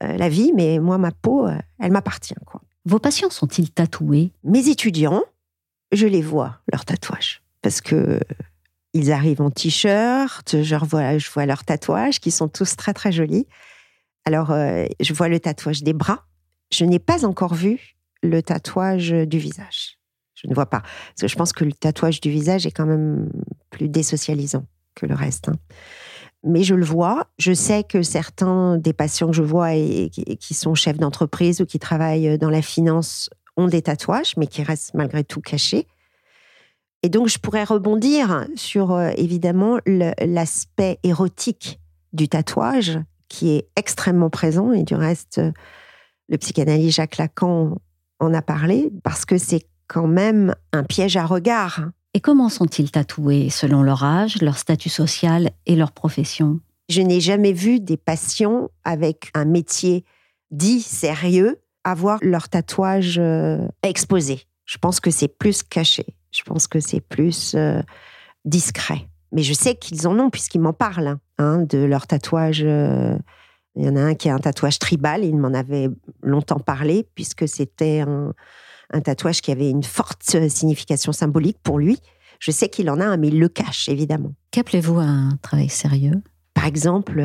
la 0.00 0.28
vie, 0.28 0.52
mais 0.54 0.78
moi, 0.78 0.98
ma 0.98 1.10
peau, 1.10 1.48
elle 1.80 1.92
m'appartient, 1.92 2.34
quoi. 2.46 2.60
Vos 2.86 2.98
patients 2.98 3.30
sont-ils 3.30 3.70
tatoués? 3.70 4.30
Mes 4.44 4.68
étudiants, 4.68 5.22
je 5.92 6.06
les 6.06 6.22
vois, 6.22 6.60
leurs 6.72 6.84
tatouages. 6.84 7.42
Parce 7.62 7.80
que 7.80 8.20
ils 8.92 9.10
arrivent 9.10 9.40
en 9.40 9.50
t-shirt, 9.50 10.62
je 10.62 10.62
je 10.62 11.30
vois 11.30 11.46
leurs 11.46 11.64
tatouages 11.64 12.20
qui 12.20 12.30
sont 12.30 12.48
tous 12.48 12.76
très 12.76 12.94
très 12.94 13.10
jolis. 13.10 13.46
Alors, 14.24 14.52
euh, 14.52 14.86
je 15.00 15.12
vois 15.12 15.28
le 15.28 15.40
tatouage 15.40 15.82
des 15.82 15.92
bras. 15.92 16.24
Je 16.72 16.84
n'ai 16.84 16.98
pas 16.98 17.24
encore 17.24 17.54
vu 17.54 17.96
le 18.22 18.42
tatouage 18.42 19.10
du 19.10 19.38
visage. 19.38 19.98
Je 20.34 20.48
ne 20.48 20.54
vois 20.54 20.66
pas. 20.66 20.80
Parce 20.80 21.22
que 21.22 21.28
je 21.28 21.36
pense 21.36 21.52
que 21.52 21.64
le 21.64 21.72
tatouage 21.72 22.20
du 22.20 22.30
visage 22.30 22.66
est 22.66 22.70
quand 22.70 22.86
même 22.86 23.30
plus 23.70 23.88
désocialisant 23.88 24.64
que 24.94 25.06
le 25.06 25.14
reste. 25.14 25.48
Hein. 25.48 25.56
Mais 26.44 26.62
je 26.62 26.74
le 26.74 26.84
vois. 26.84 27.26
Je 27.38 27.52
sais 27.52 27.84
que 27.84 28.02
certains 28.02 28.76
des 28.76 28.92
patients 28.92 29.28
que 29.28 29.36
je 29.36 29.42
vois 29.42 29.74
et 29.74 30.10
qui 30.10 30.54
sont 30.54 30.74
chefs 30.74 30.98
d'entreprise 30.98 31.60
ou 31.60 31.66
qui 31.66 31.78
travaillent 31.78 32.38
dans 32.38 32.50
la 32.50 32.62
finance 32.62 33.30
ont 33.56 33.68
des 33.68 33.82
tatouages, 33.82 34.36
mais 34.36 34.46
qui 34.46 34.62
restent 34.62 34.94
malgré 34.94 35.24
tout 35.24 35.40
cachés. 35.40 35.86
Et 37.02 37.08
donc, 37.08 37.28
je 37.28 37.38
pourrais 37.38 37.64
rebondir 37.64 38.46
sur, 38.56 38.92
euh, 38.92 39.10
évidemment, 39.16 39.78
l'aspect 39.86 40.98
érotique 41.02 41.78
du 42.12 42.28
tatouage, 42.28 42.98
qui 43.28 43.50
est 43.50 43.68
extrêmement 43.76 44.30
présent. 44.30 44.72
Et 44.72 44.84
du 44.84 44.94
reste, 44.94 45.40
le 46.28 46.38
psychanalyste 46.38 46.96
Jacques 46.96 47.18
Lacan 47.18 47.78
en 48.20 48.34
a 48.34 48.42
parlé, 48.42 48.90
parce 49.02 49.24
que 49.24 49.38
c'est 49.38 49.66
quand 49.86 50.06
même 50.06 50.54
un 50.72 50.84
piège 50.84 51.16
à 51.16 51.26
regard. 51.26 51.82
Et 52.14 52.20
comment 52.20 52.48
sont-ils 52.48 52.90
tatoués 52.90 53.50
selon 53.50 53.82
leur 53.82 54.04
âge, 54.04 54.40
leur 54.40 54.56
statut 54.56 54.88
social 54.88 55.50
et 55.66 55.76
leur 55.76 55.92
profession? 55.92 56.60
Je 56.88 57.02
n'ai 57.02 57.20
jamais 57.20 57.52
vu 57.52 57.80
des 57.80 57.96
patients 57.96 58.70
avec 58.84 59.30
un 59.34 59.44
métier 59.44 60.04
dit 60.50 60.80
sérieux 60.80 61.58
avoir 61.84 62.18
leur 62.22 62.48
tatouage 62.48 63.18
euh, 63.18 63.68
exposé. 63.82 64.42
Je 64.64 64.78
pense 64.78 64.98
que 64.98 65.10
c'est 65.10 65.28
plus 65.28 65.62
caché. 65.62 66.06
Je 66.32 66.42
pense 66.42 66.66
que 66.66 66.80
c'est 66.80 67.00
plus 67.00 67.54
euh, 67.54 67.80
discret. 68.44 69.06
Mais 69.32 69.42
je 69.42 69.52
sais 69.52 69.74
qu'ils 69.76 70.08
en 70.08 70.18
ont 70.18 70.30
puisqu'ils 70.30 70.60
m'en 70.60 70.72
parlent 70.72 71.18
hein, 71.38 71.58
de 71.58 71.78
leur 71.78 72.06
tatouage. 72.06 72.62
Euh, 72.64 73.16
il 73.76 73.84
y 73.84 73.88
en 73.88 73.96
a 73.96 74.00
un 74.00 74.14
qui 74.14 74.28
a 74.28 74.34
un 74.34 74.38
tatouage 74.38 74.78
tribal. 74.78 75.24
Il 75.24 75.36
m'en 75.36 75.52
avait 75.52 75.88
longtemps 76.22 76.60
parlé 76.60 77.06
puisque 77.14 77.46
c'était 77.46 78.00
un, 78.00 78.32
un, 78.92 79.00
tatouage 79.00 79.42
qui 79.42 79.52
avait 79.52 79.68
une 79.68 79.82
forte 79.82 80.22
signification 80.48 81.12
symbolique 81.12 81.58
pour 81.62 81.78
lui. 81.78 81.98
Je 82.38 82.50
sais 82.50 82.68
qu'il 82.68 82.88
en 82.88 83.00
a 83.00 83.04
un, 83.04 83.16
mais 83.16 83.28
il 83.28 83.38
le 83.38 83.48
cache 83.48 83.88
évidemment. 83.88 84.32
Qu'appelez-vous 84.50 84.98
un 84.98 85.36
travail 85.42 85.68
sérieux? 85.68 86.22
Par 86.54 86.66
exemple, 86.66 87.20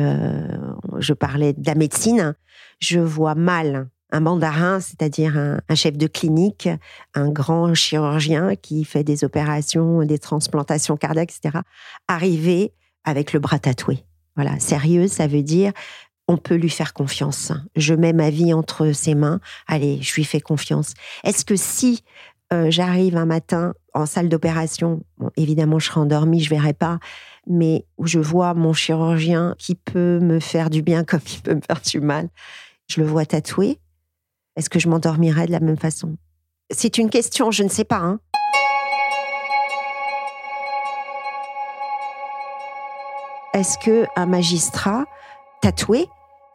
je 0.98 1.12
parlais 1.12 1.52
de 1.52 1.66
la 1.66 1.76
médecine. 1.76 2.34
Je 2.80 2.98
vois 2.98 3.36
mal 3.36 3.88
un 4.12 4.20
mandarin, 4.20 4.80
c'est-à-dire 4.80 5.36
un, 5.36 5.74
chef 5.74 5.96
de 5.96 6.06
clinique, 6.06 6.68
un 7.14 7.30
grand 7.30 7.74
chirurgien 7.74 8.56
qui 8.56 8.84
fait 8.84 9.04
des 9.04 9.24
opérations, 9.24 10.04
des 10.04 10.18
transplantations 10.18 10.96
cardiaques, 10.96 11.32
etc., 11.36 11.58
arriver 12.08 12.72
avec 13.04 13.32
le 13.32 13.40
bras 13.40 13.58
tatoué. 13.58 14.04
Voilà, 14.36 14.58
sérieux, 14.58 15.08
ça 15.08 15.26
veut 15.26 15.42
dire 15.42 15.72
on 16.28 16.36
peut 16.36 16.54
lui 16.54 16.70
faire 16.70 16.92
confiance. 16.92 17.50
Je 17.74 17.92
mets 17.92 18.12
ma 18.12 18.30
vie 18.30 18.54
entre 18.54 18.92
ses 18.92 19.16
mains. 19.16 19.40
Allez, 19.66 20.00
je 20.00 20.14
lui 20.14 20.22
fais 20.22 20.40
confiance. 20.40 20.94
Est-ce 21.24 21.44
que 21.44 21.56
si 21.56 22.04
euh, 22.52 22.70
j'arrive 22.70 23.16
un 23.16 23.26
matin 23.26 23.74
en 23.94 24.06
salle 24.06 24.28
d'opération, 24.28 25.02
évidemment 25.36 25.80
je 25.80 25.86
serai 25.86 26.00
endormie, 26.00 26.40
je 26.40 26.50
verrai 26.50 26.72
pas, 26.72 27.00
mais 27.48 27.84
où 27.96 28.06
je 28.06 28.20
vois 28.20 28.54
mon 28.54 28.72
chirurgien 28.72 29.56
qui 29.58 29.74
peut 29.74 30.20
me 30.20 30.38
faire 30.38 30.70
du 30.70 30.82
bien 30.82 31.02
comme 31.04 31.20
il 31.32 31.42
peut 31.42 31.54
me 31.54 31.60
faire 31.60 31.80
du 31.80 32.00
mal, 32.00 32.28
je 32.88 33.00
le 33.00 33.06
vois 33.06 33.26
tatoué, 33.26 33.78
est-ce 34.56 34.70
que 34.70 34.78
je 34.78 34.88
m'endormirais 34.88 35.46
de 35.46 35.52
la 35.52 35.60
même 35.60 35.78
façon? 35.78 36.16
C'est 36.70 36.98
une 36.98 37.10
question, 37.10 37.50
je 37.50 37.62
ne 37.62 37.68
sais 37.68 37.84
pas. 37.84 37.98
Hein. 37.98 38.20
Est-ce 43.52 43.78
que 43.78 44.06
un 44.16 44.26
magistrat 44.26 45.04
tatoué 45.60 46.06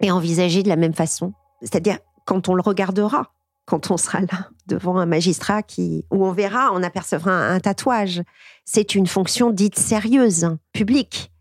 est 0.02 0.12
envisagé 0.12 0.64
de 0.64 0.70
la 0.70 0.78
même 0.78 0.94
façon? 0.94 1.34
C'est-à-dire 1.62 2.00
quand 2.26 2.48
on 2.48 2.56
le 2.56 2.62
regardera, 2.62 3.34
quand 3.66 3.92
on 3.92 3.98
sera 3.98 4.22
là 4.22 4.50
devant 4.68 4.98
un 4.98 5.06
magistrat 5.06 5.62
qui 5.62 6.06
où 6.12 6.26
on 6.26 6.32
verra, 6.32 6.72
on 6.74 6.84
apercevra 6.84 7.32
un, 7.32 7.60
tatouage. 7.60 8.22
C'est 8.64 8.96
une 8.96 9.08
fonction 9.08 9.52
dite 9.52 9.78
sérieuse, 9.78 10.48
publique, 10.72 11.32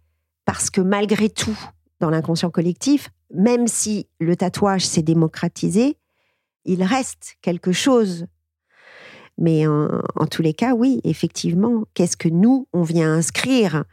parce 0.45 0.71
que 0.71 0.81
malgré 0.81 1.29
tout, 1.29 1.59
dans 2.01 2.11
l'inconscient 2.11 2.51
collectif, 2.51 3.11
même 3.33 3.67
si 3.67 4.09
le 4.19 4.37
tatouage 4.37 4.87
s'est 4.87 5.03
démocratisé, 5.03 5.99
il 6.64 6.83
reste 6.83 7.37
quelque 7.42 7.72
chose 7.72 8.27
Mais 9.38 9.66
en, 9.66 10.27
tous 10.31 10.42
les 10.42 10.55
cas, 10.55 10.74
oui, 10.74 11.00
effectivement, 11.05 11.85
qu'est-ce 11.94 12.16
que 12.16 12.29
nous, 12.29 12.68
on 12.72 12.83
vient 12.83 13.12
inscrire 13.12 13.85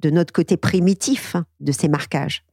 de 0.00 0.10
notre 0.10 0.32
côté 0.32 0.56
primitif 0.56 1.36
de 1.60 1.72
ces 1.72 1.88
marquages? 1.88 2.44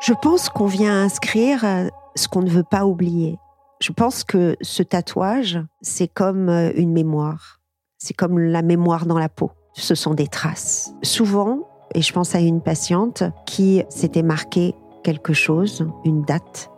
Je 0.00 0.14
pense 0.14 0.48
qu'on 0.48 0.66
vient 0.66 1.04
inscrire 1.04 1.64
euh, 1.64 1.88
ce 2.16 2.26
qu'on 2.26 2.42
ne 2.42 2.50
veut 2.50 2.64
pas 2.64 2.86
oublier. 2.86 3.38
Je 3.80 3.92
pense 3.92 4.24
que 4.24 4.56
ce 4.60 4.82
tatouage, 4.82 5.60
c'est 5.80 6.08
comme 6.08 6.48
euh, 6.48 6.72
une 6.74 6.92
mémoire. 6.92 7.60
C'est 7.98 8.14
comme 8.14 8.36
la 8.36 8.62
mémoire 8.62 9.06
dans 9.06 9.18
la 9.18 9.28
peau. 9.28 9.52
Ce 9.74 9.94
sont 9.94 10.14
des 10.14 10.26
traces. 10.26 10.92
Souvent, 11.02 11.68
et 11.94 12.02
je 12.02 12.12
pense 12.12 12.34
à 12.34 12.40
une 12.40 12.60
patiente 12.60 13.22
qui 13.46 13.82
s'était 13.88 14.22
marqué 14.22 14.74
quelque 15.02 15.32
chose, 15.32 15.86
une 16.04 16.22
date, 16.22 16.70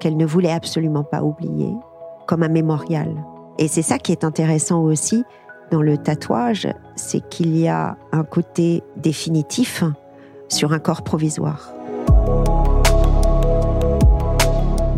qu'elle 0.00 0.16
ne 0.16 0.26
voulait 0.26 0.52
absolument 0.52 1.04
pas 1.04 1.22
oublier, 1.22 1.72
comme 2.26 2.42
un 2.42 2.48
mémorial. 2.48 3.14
Et 3.58 3.68
c'est 3.68 3.82
ça 3.82 3.98
qui 3.98 4.12
est 4.12 4.24
intéressant 4.24 4.82
aussi 4.82 5.24
dans 5.70 5.82
le 5.82 5.98
tatouage, 5.98 6.68
c'est 6.94 7.26
qu'il 7.28 7.56
y 7.56 7.66
a 7.66 7.96
un 8.12 8.22
côté 8.22 8.82
définitif 8.96 9.82
sur 10.48 10.72
un 10.72 10.78
corps 10.78 11.02
provisoire. 11.02 11.72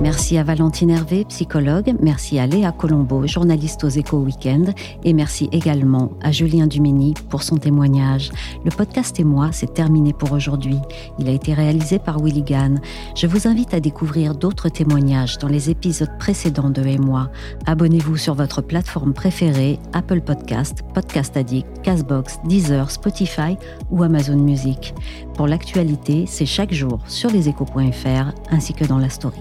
Merci 0.00 0.38
à 0.38 0.44
Valentine 0.44 0.90
Hervé, 0.90 1.24
psychologue. 1.24 1.92
Merci 2.00 2.38
à 2.38 2.46
Léa 2.46 2.70
Colombo, 2.70 3.26
journaliste 3.26 3.82
aux 3.82 3.88
Échos 3.88 4.18
Weekend. 4.18 4.72
Et 5.02 5.12
merci 5.12 5.48
également 5.50 6.12
à 6.22 6.30
Julien 6.30 6.68
Dumini 6.68 7.14
pour 7.28 7.42
son 7.42 7.56
témoignage. 7.56 8.30
Le 8.64 8.70
podcast 8.70 9.18
et 9.18 9.24
moi, 9.24 9.50
c'est 9.50 9.74
terminé 9.74 10.12
pour 10.12 10.30
aujourd'hui. 10.30 10.78
Il 11.18 11.28
a 11.28 11.32
été 11.32 11.52
réalisé 11.52 11.98
par 11.98 12.22
Willy 12.22 12.42
Gann. 12.42 12.80
Je 13.16 13.26
vous 13.26 13.48
invite 13.48 13.74
à 13.74 13.80
découvrir 13.80 14.36
d'autres 14.36 14.68
témoignages 14.68 15.36
dans 15.38 15.48
les 15.48 15.68
épisodes 15.68 16.16
précédents 16.20 16.70
de 16.70 16.82
Et 16.86 16.98
moi. 16.98 17.30
Abonnez-vous 17.66 18.16
sur 18.16 18.34
votre 18.34 18.62
plateforme 18.62 19.12
préférée, 19.12 19.80
Apple 19.94 20.20
Podcast, 20.20 20.78
Podcast 20.94 21.36
Addict, 21.36 21.66
Castbox, 21.82 22.38
Deezer, 22.44 22.88
Spotify 22.92 23.56
ou 23.90 24.04
Amazon 24.04 24.36
Music. 24.36 24.94
Pour 25.38 25.46
l'actualité, 25.46 26.24
c'est 26.26 26.46
chaque 26.46 26.72
jour 26.72 26.98
sur 27.06 27.30
leséchos.fr 27.30 28.32
ainsi 28.50 28.74
que 28.74 28.84
dans 28.84 28.98
la 28.98 29.08
story. 29.08 29.38